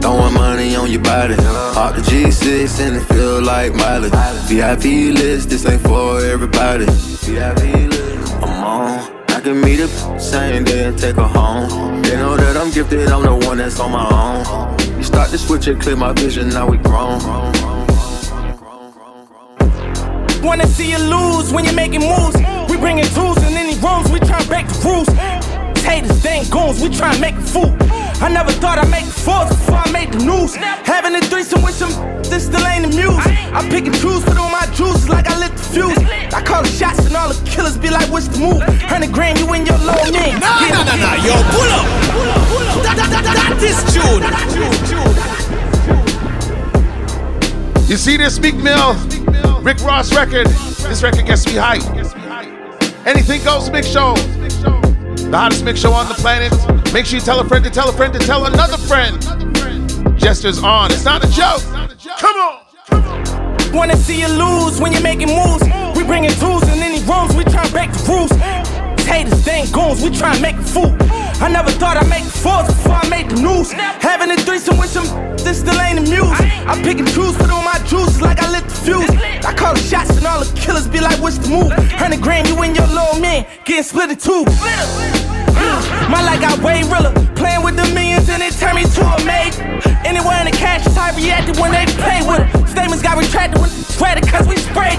Throwing 0.00 0.32
money 0.32 0.74
on 0.76 0.90
your 0.90 1.02
body. 1.02 1.36
Pop 1.36 1.94
the 1.94 2.00
G6 2.00 2.80
and 2.80 2.96
it 2.96 3.04
feel 3.04 3.42
like 3.42 3.74
mileage. 3.74 4.12
VIP 4.48 5.14
list, 5.14 5.50
this 5.50 5.66
ain't 5.66 5.82
for 5.82 6.24
everybody. 6.24 6.86
VIP 6.86 7.90
list, 7.90 8.32
I'm 8.42 8.64
on. 8.64 9.19
I 9.40 9.42
can 9.42 9.60
meet 9.62 9.78
her 9.78 10.18
same 10.18 10.64
day 10.64 10.84
and 10.84 10.98
take 10.98 11.16
her 11.16 11.22
home. 11.22 12.02
They 12.02 12.14
know 12.16 12.36
that 12.36 12.58
I'm 12.58 12.70
gifted, 12.70 13.08
I'm 13.08 13.22
the 13.22 13.46
one 13.46 13.56
that's 13.56 13.80
on 13.80 13.90
my 13.90 14.04
own. 14.04 14.78
You 14.98 15.02
start 15.02 15.30
to 15.30 15.38
switch 15.38 15.66
and 15.66 15.80
clear 15.80 15.96
my 15.96 16.12
vision, 16.12 16.50
now 16.50 16.68
we 16.68 16.76
grown. 16.76 17.18
Wanna 20.42 20.66
see 20.66 20.90
you 20.90 20.98
lose 20.98 21.54
when 21.54 21.64
you're 21.64 21.72
making 21.72 22.02
moves. 22.02 22.36
We 22.68 22.76
bringing 22.76 23.06
tools 23.14 23.38
in 23.38 23.54
any 23.56 23.78
rooms, 23.78 24.12
we 24.12 24.18
try 24.18 24.42
to 24.42 24.46
break 24.46 24.66
the 24.68 24.78
rules. 24.84 25.08
Haters, 25.82 26.26
ain't 26.26 26.50
goons, 26.50 26.82
we 26.82 26.90
try 26.90 27.14
to 27.14 27.18
make 27.18 27.36
a 27.36 27.40
fool. 27.40 27.99
I 28.22 28.28
never 28.28 28.52
thought 28.52 28.78
I'd 28.78 28.90
make 28.90 29.06
fours 29.06 29.48
before 29.48 29.80
I 29.80 29.90
made 29.90 30.12
the 30.12 30.22
news. 30.24 30.54
Having 30.54 31.16
a 31.16 31.20
threesome 31.22 31.62
with 31.62 31.74
some, 31.74 31.90
this 32.22 32.46
still 32.46 32.64
ain't 32.66 32.84
the 32.84 32.92
muse. 32.94 33.16
I 33.16 33.66
pick 33.70 33.86
and 33.86 33.96
choose, 33.96 34.22
put 34.24 34.36
on 34.36 34.52
my 34.52 34.66
juices 34.76 35.08
like 35.08 35.26
I 35.26 35.38
lit 35.40 35.56
the 35.56 35.62
fuse. 35.62 35.96
I 36.28 36.42
call 36.44 36.62
the 36.62 36.68
shots 36.68 37.06
and 37.06 37.16
all 37.16 37.32
the 37.32 37.40
killers 37.48 37.78
be 37.78 37.88
like, 37.88 38.10
what's 38.12 38.28
the 38.28 38.38
move? 38.38 38.60
Hundred 38.84 39.12
grand, 39.12 39.38
you 39.38 39.48
and 39.48 39.66
your 39.66 39.78
little 39.78 40.12
man. 40.12 40.38
Nah, 40.38 40.60
nah, 40.68 40.84
nah, 40.84 40.96
nah, 41.00 41.16
yo, 41.24 41.32
pull 41.48 41.72
up. 41.72 41.86
That, 42.84 42.96
that, 43.00 43.08
that, 43.08 43.24
that 43.24 43.56
is 43.64 43.80
June. 43.96 44.20
You 47.88 47.96
see 47.96 48.16
this 48.18 48.38
Meek 48.38 48.56
Mill, 48.56 48.94
Rick 49.62 49.80
Ross 49.80 50.14
record? 50.14 50.46
This 50.46 51.02
record 51.02 51.24
gets 51.24 51.46
me 51.46 51.54
hype. 51.56 51.82
Anything 53.06 53.42
goes 53.42 53.70
mix 53.70 53.86
show. 53.88 54.14
The 54.14 55.30
hottest 55.32 55.64
mix 55.64 55.80
show 55.80 55.92
on 55.92 56.06
the 56.08 56.14
planet. 56.14 56.52
Make 56.92 57.06
sure 57.06 57.20
you 57.20 57.24
tell 57.24 57.38
a 57.38 57.44
friend 57.46 57.64
to 57.64 57.70
tell 57.70 57.88
a 57.88 57.92
friend 57.92 58.12
to 58.14 58.18
tell 58.18 58.46
another 58.46 58.76
friend. 58.76 59.22
Jester's 60.18 60.60
on. 60.60 60.90
It's 60.90 61.04
not 61.04 61.24
a 61.24 61.30
joke. 61.30 61.62
Come 62.18 62.36
on. 62.36 63.72
Wanna 63.72 63.96
see 63.96 64.20
you 64.20 64.26
lose 64.26 64.80
when 64.80 64.92
you're 64.92 65.00
making 65.00 65.28
moves. 65.28 65.62
We 65.94 66.02
bringing 66.02 66.32
tools 66.32 66.64
in 66.64 66.80
any 66.80 66.98
rooms, 67.04 67.36
we 67.36 67.44
try 67.44 67.64
to 67.64 67.72
break 67.72 67.92
the 67.92 68.02
rules. 68.08 68.32
Haters, 69.06 69.46
ain't 69.46 69.72
goons, 69.72 70.02
we 70.02 70.10
try 70.10 70.34
to 70.34 70.42
make 70.42 70.56
a 70.56 70.62
fool. 70.62 70.96
I 71.40 71.48
never 71.48 71.70
thought 71.70 71.96
I'd 71.96 72.08
make 72.08 72.24
fours 72.24 72.66
before 72.66 72.96
I 72.96 73.08
made 73.08 73.30
the 73.30 73.40
news. 73.40 73.70
Having 73.70 74.32
a 74.32 74.36
threesome 74.36 74.76
with 74.76 74.90
some, 74.90 75.06
this 75.36 75.60
still 75.60 75.80
ain't 75.80 76.00
amused. 76.00 76.42
I 76.42 76.80
pick 76.82 76.98
and 76.98 77.08
choose, 77.08 77.36
put 77.36 77.50
on 77.50 77.64
my 77.64 77.78
juice 77.86 78.20
like 78.20 78.40
I 78.42 78.50
lit 78.50 78.64
the 78.64 78.74
fuse. 78.74 79.10
I 79.46 79.54
call 79.54 79.74
the 79.74 79.80
shots 79.80 80.16
and 80.16 80.26
all 80.26 80.44
the 80.44 80.52
killers 80.58 80.88
be 80.88 80.98
like, 80.98 81.20
what's 81.22 81.38
the 81.38 81.48
move? 81.48 81.70
Hundred 81.92 82.20
grand, 82.20 82.48
you 82.48 82.58
and 82.58 82.76
your 82.76 82.88
little 82.88 83.20
man 83.20 83.46
getting 83.64 83.84
split 83.84 84.10
in 84.10 84.18
two. 84.18 84.44
My 86.08 86.22
life 86.22 86.40
got 86.40 86.58
way 86.62 86.82
realer. 86.82 87.12
Playing 87.34 87.62
with 87.62 87.76
the 87.76 87.86
millions 87.94 88.28
and 88.28 88.42
it 88.42 88.52
turned 88.54 88.76
me 88.76 88.84
to 88.84 89.02
a 89.02 89.24
maid. 89.24 89.54
Anywhere 90.04 90.38
in 90.40 90.46
the 90.50 90.56
cash 90.56 90.86
is 90.86 90.96
I 90.96 91.14
reacted 91.16 91.58
when 91.58 91.72
they 91.72 91.86
play 92.00 92.20
with 92.26 92.42
it. 92.42 92.68
Statements 92.68 93.02
got 93.02 93.18
retracted 93.18 93.60
when 93.60 93.70
sweated 93.70 94.26
cause 94.28 94.46
we 94.46 94.56
sprayed. 94.56 94.98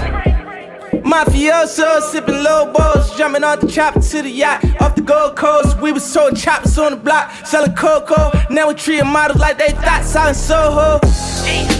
Mafioso 1.04 2.00
sipping 2.00 2.42
low 2.42 2.72
balls, 2.72 3.16
jumping 3.18 3.44
off 3.44 3.60
the 3.60 3.66
chopper 3.66 4.00
to 4.00 4.22
the 4.22 4.30
yacht. 4.30 4.64
Off 4.80 4.94
the 4.94 5.02
Gold 5.02 5.36
Coast, 5.36 5.78
we 5.80 5.92
was 5.92 6.04
sold 6.04 6.36
choppers 6.36 6.78
on 6.78 6.92
the 6.92 6.96
block, 6.96 7.30
selling 7.44 7.74
cocoa. 7.74 8.30
Now 8.48 8.68
we 8.68 8.74
treating 8.74 9.08
models 9.08 9.40
like 9.40 9.58
they 9.58 9.72
thought, 9.72 10.04
selling 10.04 10.34
Soho. 10.34 10.98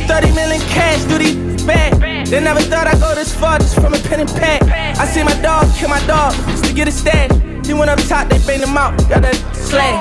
30 0.07 0.34
million 0.34 0.61
cash, 0.68 1.03
do 1.05 1.18
these 1.18 1.64
bad. 1.64 2.26
They 2.26 2.40
never 2.40 2.61
thought 2.61 2.86
I'd 2.86 3.00
go 3.00 3.14
this 3.14 3.34
far 3.34 3.59
just 3.59 3.74
from 3.74 3.94
a 3.94 3.98
pen 3.98 4.20
and 4.20 4.28
pad. 4.30 4.62
I 4.98 5.07
see 5.07 5.22
my 5.22 5.40
dog 5.40 5.72
kill 5.76 5.88
my 5.88 6.05
dog 6.07 6.34
just 6.48 6.64
to 6.64 6.74
get 6.74 6.88
a 6.88 6.92
stash. 6.92 7.30
He 7.64 7.72
went 7.72 7.90
up 7.90 8.00
top, 8.00 8.28
they 8.28 8.38
banged 8.38 8.64
him 8.64 8.76
out, 8.76 8.96
got 9.08 9.22
that 9.22 9.36
slag. 9.54 9.94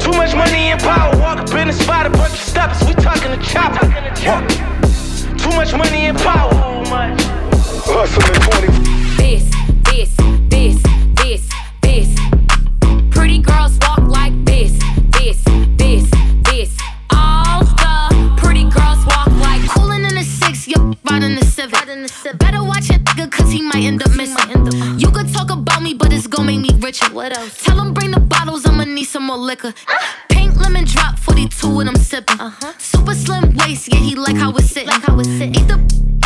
Too 0.00 0.12
much 0.12 0.34
money 0.36 0.70
and 0.70 0.80
power, 0.80 1.16
walk 1.18 1.38
up 1.38 1.50
in 1.54 1.66
the 1.66 1.72
spot, 1.72 2.06
a 2.06 2.10
bunch 2.10 2.32
of 2.32 2.38
steps, 2.38 2.84
we 2.86 2.94
talking 2.94 3.32
to 3.32 3.38
chopper. 3.44 3.86
Too 5.36 5.50
much 5.56 5.72
money 5.74 6.06
and 6.06 6.16
power. 6.18 6.52
Hustling 7.88 8.40
20. 8.40 8.96
This, 9.16 9.44
this, 9.84 10.16
this, 10.48 10.82
this, 11.16 11.48
this. 11.82 12.08
Pretty 13.10 13.38
girls 13.38 13.76
walk 13.82 14.06
like 14.08 14.32
this, 14.44 14.72
this, 15.10 15.42
this, 15.76 16.08
this. 16.44 16.78
All 17.10 17.64
the 17.64 18.34
pretty 18.38 18.64
girls 18.64 19.04
walk 19.06 19.26
like 19.42 19.60
Coolin' 19.70 20.04
in 20.04 20.14
the 20.14 20.24
six, 20.24 20.68
yo, 20.68 20.94
riding 21.10 21.34
the 21.34 21.44
civic. 21.44 22.38
Better 22.38 22.62
watch 22.62 22.90
your 22.90 23.00
nigga, 23.00 23.30
cause 23.30 23.50
he 23.50 23.60
might 23.62 23.84
end 23.84 24.02
up 24.02 24.10
missing. 24.10 24.25
Richer. 26.86 27.12
What 27.12 27.36
else? 27.36 27.64
Tell 27.64 27.78
him 27.80 27.92
bring 27.92 28.12
the 28.12 28.20
bottles, 28.20 28.64
I'ma 28.64 28.84
need 28.84 29.04
some 29.04 29.24
more 29.24 29.36
liquor. 29.36 29.74
Pink 30.28 30.54
lemon 30.60 30.84
drop, 30.84 31.18
42 31.18 31.80
and 31.80 31.88
I'm 31.88 31.96
sippin'. 31.96 32.38
Uh-huh. 32.38 32.72
Super 32.78 33.14
slim 33.14 33.56
waist, 33.56 33.92
yeah, 33.92 33.98
he 33.98 34.14
like 34.14 34.36
how 34.36 34.50
it's 34.52 34.70
sitting. 34.70 34.88
Like 34.88 35.02
how 35.02 35.18
it's 35.18 35.28
sitting. 35.28 35.56
Eat 35.56 35.66
the 35.66 35.78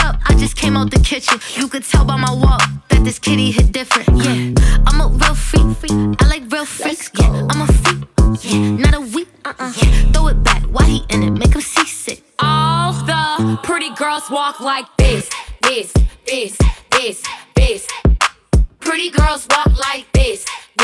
up, 0.05 0.17
I 0.29 0.35
just 0.35 0.57
came 0.57 0.77
out 0.77 0.91
the 0.91 1.01
kitchen. 1.01 1.39
You 1.55 1.67
could 1.69 1.85
tell 1.85 2.05
by 2.05 2.17
my 2.17 2.33
walk 2.33 2.63
that 2.91 3.03
this 3.05 3.19
kitty 3.19 3.51
hit 3.51 3.73
different. 3.73 4.09
Yeah, 4.25 4.85
I'm 4.87 5.01
a 5.01 5.09
real 5.09 5.35
freak. 5.35 5.93
I 6.21 6.27
like 6.29 6.45
real 6.53 6.67
freaks. 6.67 7.11
Yeah, 7.19 7.49
I'm 7.51 7.61
a 7.63 7.67
freak. 7.81 8.01
Yeah, 8.45 8.71
not 8.85 8.95
a 8.95 9.01
weak. 9.01 9.29
Uh-uh. 9.45 9.73
Yeah, 9.81 10.13
throw 10.13 10.29
it 10.29 10.43
back. 10.43 10.63
Why 10.65 10.85
he 10.85 10.99
in 11.09 11.23
it? 11.23 11.31
Make 11.31 11.55
him 11.55 11.63
seasick. 11.63 12.23
all 12.39 12.93
the 12.93 13.59
pretty 13.63 13.91
girls 13.95 14.29
walk 14.31 14.61
like 14.61 14.87
this, 14.99 15.31
this, 15.63 15.93
this, 16.27 16.57
this, 16.91 17.23
this. 17.57 17.89
Pretty 18.81 19.11
girls 19.11 19.47
walk 19.51 19.73
like 19.89 20.10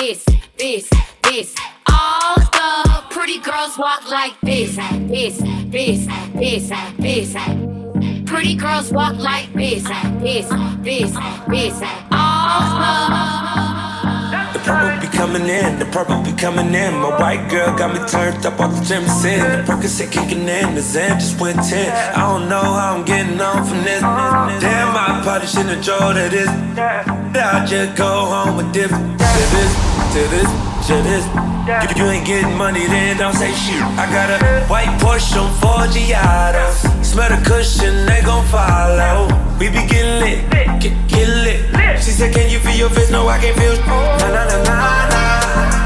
this, 0.00 0.24
this, 0.58 0.90
this. 1.22 1.54
All 1.90 2.34
the 2.34 3.02
pretty 3.10 3.38
girls 3.40 3.78
walk 3.78 4.08
like 4.10 4.34
this, 4.42 4.76
this, 5.08 5.38
this, 5.66 6.06
this, 6.34 6.68
this. 6.98 7.34
Pretty 8.26 8.54
girls 8.54 8.92
walk 8.92 9.16
like 9.16 9.52
this, 9.54 9.84
this, 10.20 10.48
this, 10.82 11.16
this. 11.48 11.82
All 12.12 13.56
The 13.56 13.65
purple 14.66 15.00
be 15.00 15.06
coming 15.16 15.46
in, 15.48 15.78
the 15.78 15.86
purple 15.86 16.20
be 16.22 16.32
coming 16.32 16.74
in. 16.74 16.94
My 16.94 17.10
white 17.20 17.48
girl 17.48 17.76
got 17.78 17.94
me 17.94 18.00
turned 18.08 18.44
up 18.44 18.58
off 18.58 18.74
the 18.76 18.84
Jameson. 18.84 19.38
The 19.38 19.62
Percocet 19.62 20.10
kicking 20.10 20.48
in, 20.48 20.74
the 20.74 20.82
Zen 20.82 21.20
just 21.20 21.40
went 21.40 21.62
10. 21.62 21.90
I 22.14 22.20
don't 22.20 22.48
know 22.48 22.60
how 22.60 22.96
I'm 22.96 23.04
getting 23.04 23.40
on 23.40 23.64
from 23.64 23.84
this. 23.84 24.00
Damn, 24.00 24.96
I 24.96 25.20
probably 25.22 25.46
shouldn't 25.46 25.70
have 25.76 25.84
drove 25.84 26.14
to 26.14 26.28
this. 26.28 26.50
I'll 26.78 27.66
just 27.66 27.96
go 27.96 28.26
home 28.26 28.56
with 28.56 28.72
this. 28.72 28.90
To 28.90 29.44
this, 29.54 29.72
to 30.14 30.20
this, 30.34 30.75
to 30.86 31.02
this. 31.02 31.26
If 31.66 31.98
you 31.98 32.04
ain't 32.04 32.24
getting 32.24 32.56
money, 32.56 32.86
then 32.86 33.16
don't 33.16 33.34
say 33.34 33.50
shit. 33.52 33.82
I 33.98 34.06
got 34.06 34.30
a 34.30 34.64
white 34.66 34.86
Porsche 35.00 35.34
on 35.34 35.50
Forgiatos. 35.58 37.04
Smell 37.04 37.28
the 37.28 37.42
cushion, 37.44 38.06
they 38.06 38.22
gon' 38.22 38.46
follow. 38.46 39.26
We 39.58 39.68
be 39.68 39.84
getting 39.88 40.20
lit, 40.20 40.48
get, 40.80 40.94
get 41.08 41.28
lit. 41.28 41.98
She 41.98 42.12
said, 42.12 42.32
Can 42.32 42.50
you 42.50 42.60
feel 42.60 42.76
your 42.76 42.90
face? 42.90 43.10
No, 43.10 43.26
I 43.26 43.38
can't 43.38 43.58
feel. 43.58 43.74
Na 43.84 44.28
na 44.30 44.44
na 44.46 44.62
na 44.62 45.08
na. 45.10 45.85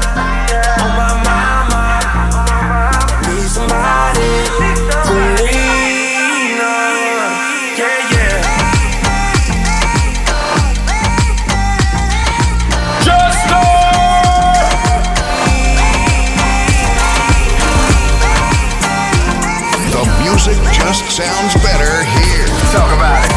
Sounds 21.11 21.53
better 21.55 22.03
here. 22.15 22.47
Talk 22.71 22.87
about 22.95 23.19
it. 23.27 23.31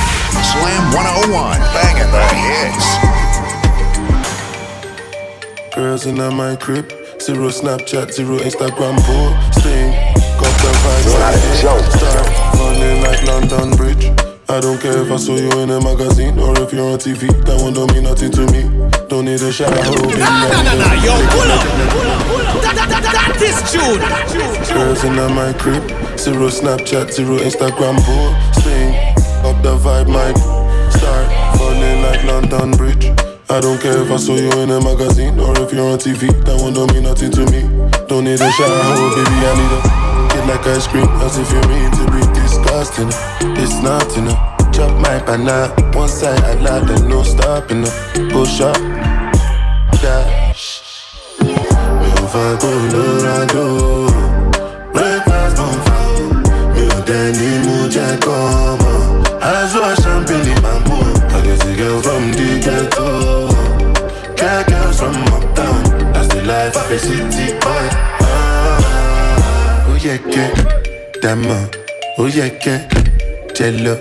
Slam 0.46 0.94
101, 0.94 1.58
banging 1.74 2.06
the 2.14 2.22
hits. 2.38 2.86
Girls 5.74 6.06
in 6.06 6.14
my 6.14 6.54
crib, 6.54 6.86
zero 7.20 7.48
Snapchat, 7.50 8.12
zero 8.12 8.38
Instagram 8.38 8.94
posting. 9.02 9.90
Got 10.38 10.54
the 10.62 10.70
vibes, 10.86 11.18
start 11.98 12.26
running 12.54 13.02
like 13.02 13.24
London 13.24 13.76
Bridge. 13.76 14.06
I 14.48 14.60
don't 14.60 14.80
care 14.80 15.02
if 15.02 15.10
I 15.10 15.16
saw 15.16 15.34
you 15.34 15.50
in 15.58 15.70
a 15.70 15.80
magazine 15.80 16.38
or 16.38 16.56
if 16.62 16.72
you're 16.72 16.92
on 16.92 16.98
TV. 16.98 17.26
That 17.44 17.60
one 17.60 17.72
don't 17.72 17.92
mean 17.92 18.04
nothing 18.04 18.30
to 18.38 18.46
me. 18.52 18.62
Don't 19.08 19.24
need 19.24 19.42
a 19.42 19.50
shower, 19.50 19.72
oh 19.74 20.06
baby. 20.06 20.20
Nah, 20.20 20.46
nah, 20.46 20.62
nah, 20.62 20.74
nah, 20.78 20.94
yo, 21.02 21.10
pull 21.26 21.50
up, 21.50 21.90
pull 21.90 22.06
up. 22.06 22.23
That, 22.84 23.00
that, 23.00 23.16
that, 23.16 23.16
that, 23.16 23.40
that 23.40 23.40
is 23.40 23.56
June. 23.72 24.76
Girls 24.76 25.04
in 25.04 25.16
my 25.16 25.52
crib, 25.56 25.88
zero 26.18 26.52
Snapchat, 26.52 27.12
zero 27.12 27.38
Instagram 27.40 27.96
posting. 28.04 28.92
Up 29.40 29.56
the 29.64 29.72
vibe, 29.80 30.12
might 30.12 30.36
start 30.92 31.24
falling 31.56 32.02
like 32.04 32.24
London 32.24 32.76
Bridge. 32.76 33.06
I 33.48 33.60
don't 33.60 33.80
care 33.80 33.96
if 34.02 34.10
I 34.10 34.16
saw 34.16 34.36
you 34.36 34.52
in 34.60 34.68
a 34.68 34.80
magazine 34.84 35.40
or 35.40 35.56
if 35.60 35.72
you're 35.72 35.88
on 35.88 35.96
TV. 35.96 36.28
That 36.44 36.60
one 36.60 36.74
don't 36.74 36.92
mean 36.92 37.04
nothing 37.04 37.32
to 37.32 37.48
me. 37.48 37.64
Don't 38.04 38.24
need 38.24 38.40
a 38.40 38.50
shower, 38.52 38.68
oh 38.68 39.16
baby, 39.16 39.32
I 39.32 39.52
need 39.56 39.72
a 39.72 39.80
get 40.36 40.44
like 40.44 40.66
ice 40.68 40.86
cream 40.86 41.08
as 41.24 41.38
if 41.40 41.48
you 41.48 41.64
mean 41.72 41.88
to 41.88 42.04
be 42.12 42.20
disgusting. 42.36 43.08
It's 43.56 43.80
nothing. 43.80 44.28
Chop 44.76 44.92
my 45.00 45.24
banana, 45.24 45.72
one 45.96 46.08
side 46.08 46.40
I 46.44 46.52
lie, 46.60 46.84
then 46.84 47.08
no 47.08 47.22
stopping. 47.22 47.84
Push 48.28 48.60
up. 48.60 48.76
Mi 50.04 50.10
ò 50.10 50.33
fa 52.34 52.46
Colorado, 52.62 53.64
breakfast 54.92 55.56
bonfire. 55.58 56.26
Mi 56.74 56.82
ò 56.96 56.98
dẹ̀ 57.08 57.26
ní 57.38 57.48
mú 57.64 57.76
jẹ́ 57.94 58.10
kọ́ 58.24 58.38
mọ́. 58.82 58.98
Aṣọ 59.52 59.82
champagne 60.02 60.54
máa 60.64 60.78
mú. 60.86 60.96
I 61.34 61.38
get 61.46 61.64
a 61.64 61.70
girl 61.78 61.98
from 62.06 62.24
the 62.38 62.48
ghetto. 62.64 63.08
Get 64.38 64.66
girls 64.68 64.96
from 65.00 65.16
uptown. 65.36 65.80
That's 66.12 66.28
the 66.34 66.40
life 66.50 66.76
of 66.80 66.90
a 66.90 66.98
city 66.98 67.46
boy. 67.62 67.86
Ah, 68.26 69.86
ó 69.90 69.94
yẹ 72.36 72.48
kẹ́ 72.62 72.78
jẹ 73.56 73.68
lọ, 73.84 73.94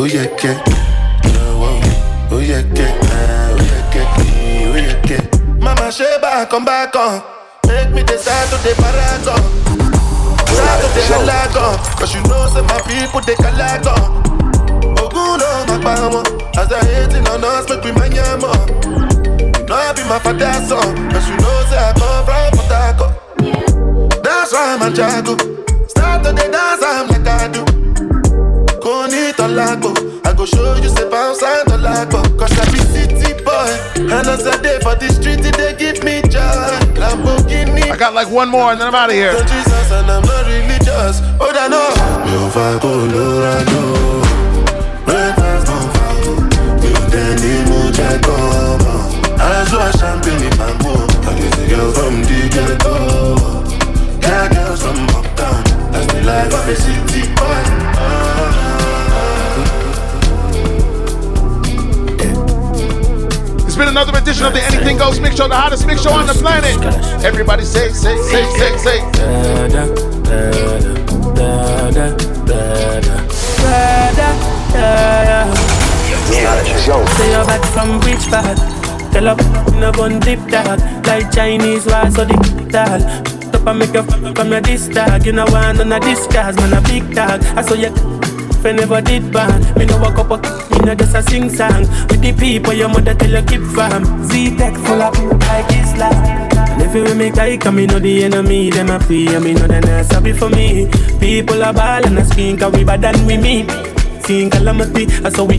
ó 0.00 0.02
yẹ 0.14 0.24
kẹ́ 0.40 0.54
lọ́wọ́, 1.34 1.74
ó 2.34 2.38
yẹ 2.50 2.60
kẹ́ 2.76 2.88
ó 3.54 3.60
yẹ 3.70 3.78
kẹ́ 3.92 4.04
ó 4.72 4.76
yẹ 4.86 4.94
kẹ́. 5.08 5.20
Mama 5.64 5.86
ṣe 5.96 6.08
bákan 6.22 6.62
bákan, 6.68 7.10
make 7.94 8.08
me 8.08 8.16
start 8.16 8.48
to 8.50 8.56
dey 8.64 8.74
paragon. 8.74 9.40
Start 10.46 10.78
to 10.82 10.88
dey 10.94 11.06
halagon, 11.10 11.74
cause 11.98 12.14
you 12.14 12.22
know 12.28 12.46
say 12.52 12.62
my 12.62 12.80
people 12.88 13.20
dey 13.20 13.34
kalagon. 13.36 14.00
Ogun 15.02 15.38
no 15.40 15.48
ma 15.68 15.76
pa 15.84 15.94
wọn, 16.12 16.24
as 16.56 16.72
I 16.72 16.80
hating 16.84 17.26
on 17.28 17.44
us 17.44 17.68
make 17.68 17.84
we 17.84 17.92
manya 17.92 18.36
more. 18.40 18.54
You 19.58 19.66
know 19.66 19.74
I 19.76 19.92
be 19.92 20.02
my 20.08 20.18
father's 20.18 20.68
son, 20.68 21.10
cause 21.10 21.28
you 21.28 21.36
know 21.36 21.56
say 21.70 21.78
I 21.78 21.92
come 21.98 22.24
from 22.26 22.56
Harcourt. 22.70 24.22
That's 24.22 24.52
why 24.52 24.74
I'm 24.74 24.82
a 24.82 24.90
jago. 24.94 25.36
Start 25.88 26.24
to 26.24 26.32
the 26.32 26.48
dance, 26.50 26.82
I'm 26.82 27.08
like 27.08 27.26
I 27.26 27.48
do. 27.48 27.64
A 29.38 29.46
lago. 29.48 29.92
I 30.24 30.32
go 30.32 30.46
show 30.46 30.76
you 30.76 30.88
say 30.88 31.08
bounce 31.10 31.42
and 31.42 31.68
a 31.70 31.76
lago. 31.76 32.22
Cause 32.38 32.56
I 32.58 32.64
be 32.72 32.78
city 32.78 33.34
boy. 33.44 33.70
And 34.10 34.26
as 34.26 34.46
I 34.46 34.56
day 34.62 34.78
for 34.80 34.94
the 34.96 35.08
street, 35.12 35.42
they 35.54 35.74
give 35.76 36.02
me 36.02 36.15
I 37.90 37.96
got 37.96 38.14
like 38.14 38.30
one 38.30 38.48
more 38.48 38.72
and 38.72 38.80
then 38.80 38.88
I'm 38.88 38.94
out 38.94 39.10
of 39.10 39.16
here. 39.16 39.32
Oh, 39.32 39.44
uptown. 55.14 55.64
That's 55.92 56.12
the 56.12 56.22
life 56.22 56.52
of 56.52 56.68
a 56.68 56.76
city 56.76 57.34
boy. 57.34 57.85
It's 63.76 63.84
been 63.84 63.92
another 63.92 64.16
edition 64.16 64.46
of 64.46 64.54
the 64.54 64.62
Anything 64.72 64.96
Goes 64.96 65.20
Mix 65.20 65.36
Show, 65.36 65.48
the 65.48 65.54
hottest 65.54 65.86
mix 65.86 66.00
show 66.00 66.10
on 66.10 66.26
the 66.26 66.32
planet. 66.32 66.80
Everybody 67.22 67.62
say, 67.62 67.92
say, 67.92 68.16
say, 68.22 68.42
say, 68.56 68.74
say. 68.78 69.00
Da, 69.12 69.68
da, 69.68 69.84
da, 70.24 70.50
da, 70.50 72.16
Say 77.12 77.30
you're 77.30 77.44
back 77.44 77.62
from 77.76 78.00
which 78.00 78.24
part? 78.32 78.56
Tell 79.12 79.28
up 79.28 79.40
in 79.68 79.82
a 79.82 79.92
bun 79.92 80.20
dip 80.20 80.40
dog 80.48 80.80
Like 81.06 81.30
Chinese 81.30 81.84
war 81.84 82.10
so 82.10 82.24
the 82.24 82.32
dog 82.72 83.02
Up 83.54 83.66
and 83.66 83.78
make 83.78 83.92
you 83.92 84.00
f- 84.00 84.34
from 84.34 84.52
your 84.52 84.62
this 84.62 84.88
dog 84.88 85.26
You 85.26 85.32
know 85.32 85.44
one 85.52 85.78
on 85.82 85.92
a 85.92 86.00
disguise 86.00 86.56
man 86.56 86.72
a 86.72 86.80
big 86.80 87.14
dog 87.14 87.44
I 87.54 87.60
saw 87.60 87.74
you 87.74 87.92
I 88.64 88.72
never 88.72 89.02
did 89.02 89.30
ban 89.30 89.60
Me 89.76 89.84
up 89.84 90.30
a 90.30 90.65
no 90.86 90.94
just 90.94 91.14
a 91.14 91.22
sing 91.22 91.50
song. 91.50 91.82
With 92.08 92.22
the 92.22 92.32
people 92.32 92.72
your 92.72 92.88
mother 92.88 93.14
tell 93.14 93.30
you 93.30 93.42
keep 93.42 93.62
fam. 93.74 94.02
Z-Tech 94.24 94.74
full 94.74 95.02
of 95.02 95.18
like 95.18 95.70
Islam. 95.72 96.14
And 96.54 96.82
if 96.82 96.94
you 96.94 97.14
make 97.14 97.34
like 97.34 97.60
come 97.60 97.76
me 97.76 97.86
know 97.86 97.98
the 97.98 98.24
enemy 98.24 98.70
Them 98.70 98.90
a 98.90 98.98
pray 98.98 99.26
and 99.34 99.44
me 99.44 99.54
know 99.54 99.66
they 99.66 99.80
not 99.80 100.04
sorry 100.06 100.32
for 100.32 100.48
me. 100.48 100.88
People 101.18 101.62
are 101.62 101.72
ball 101.72 102.06
and 102.06 102.18
a 102.18 102.24
scream 102.24 102.56
cause 102.56 102.72
we 102.72 102.84
bad 102.84 103.02
than 103.02 103.26
we 103.26 103.36
meet 103.36 103.70
Seeing 104.24 104.50
calamity, 104.50 105.06
I 105.24 105.30
saw 105.30 105.44
we 105.44 105.58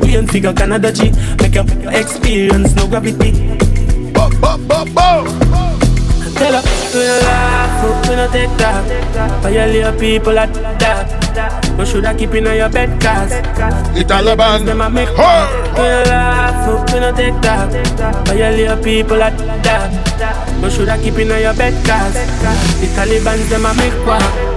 We 0.00 0.16
ain't 0.16 0.30
figure 0.30 0.52
Canada 0.52 0.92
G 0.92 1.10
Make 1.40 1.54
your 1.54 1.64
experience 1.92 2.74
no 2.74 2.86
gravity. 2.86 3.32
Tell 6.40 6.54
her, 6.56 6.62
we 6.94 7.04
no 7.04 7.18
laugh, 7.26 8.08
we 8.08 8.16
no 8.16 8.28
take 8.32 8.56
that. 8.56 9.42
Violate 9.42 9.98
people 10.00 10.38
at 10.38 10.52
that 10.80 11.19
You 11.78 11.86
shoulda 11.86 12.14
keep 12.14 12.34
in 12.34 12.44
your 12.44 12.68
bed 12.68 13.00
cause 13.00 13.30
The 13.30 14.04
Taliban. 14.04 14.64
Them 14.66 14.80
a 14.80 14.90
make 14.90 15.08
We 15.08 15.14
no 15.16 16.02
laugh, 16.06 16.92
we 16.92 17.00
no 17.00 17.12
take 17.14 17.40
that. 17.42 18.26
Violate 18.26 18.84
people 18.84 19.22
at 19.22 19.36
that. 19.64 20.62
You 20.62 20.70
shoulda 20.70 20.98
keep 20.98 21.18
in 21.18 21.28
your 21.28 21.54
bed 21.54 21.74
cause 21.86 22.14
The 22.80 22.86
Taliban 22.96 23.48
them 23.48 23.66
a 23.66 23.74
make 23.74 24.06
on. 24.06 24.50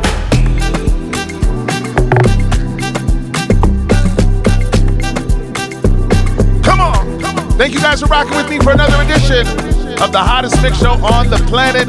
Thank 7.56 7.76
you 7.76 7.80
guys 7.80 8.02
for 8.02 8.08
rocking 8.08 8.36
with 8.36 8.50
me 8.50 8.60
for 8.60 8.72
another 8.72 9.02
edition 9.04 9.48
of 10.02 10.12
the 10.12 10.20
hottest 10.20 10.62
mix 10.62 10.80
show 10.80 10.94
on 10.94 11.30
the 11.30 11.38
planet. 11.48 11.88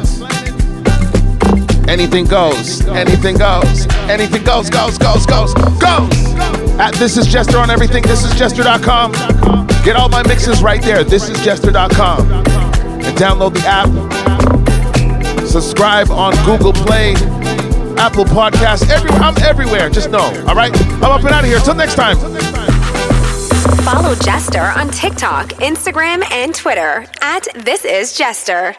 Anything 1.87 2.25
goes, 2.25 2.85
anything 2.87 3.37
goes, 3.37 3.87
anything 4.09 4.43
goes, 4.43 4.69
goes, 4.69 4.97
goes, 4.97 5.25
goes, 5.25 5.53
goes. 5.53 6.33
At 6.77 6.93
This 6.95 7.15
Is 7.15 7.27
Jester 7.27 7.57
on 7.57 7.69
everything, 7.69 8.03
thisisjester.com. 8.03 9.11
Get 9.83 9.95
all 9.95 10.09
my 10.09 10.23
mixes 10.27 10.61
right 10.63 10.81
there, 10.81 11.03
thisisjester.com. 11.03 12.31
And 12.31 13.17
download 13.17 13.53
the 13.53 13.65
app. 13.65 13.87
Subscribe 15.47 16.09
on 16.09 16.33
Google 16.43 16.73
Play, 16.73 17.13
Apple 17.97 18.25
Podcasts. 18.25 18.89
I'm 19.21 19.37
everywhere, 19.43 19.89
just 19.89 20.09
know, 20.09 20.25
all 20.47 20.55
right? 20.55 20.75
I'm 20.95 21.03
up 21.03 21.23
and 21.23 21.29
out 21.29 21.43
of 21.43 21.49
here. 21.49 21.59
Till 21.59 21.75
next 21.75 21.95
time. 21.95 22.17
Follow 23.85 24.15
Jester 24.15 24.73
on 24.75 24.89
TikTok, 24.89 25.49
Instagram, 25.59 26.29
and 26.31 26.53
Twitter 26.53 27.05
at 27.21 27.47
This 27.63 27.85
Is 27.85 28.17
Jester. 28.17 28.75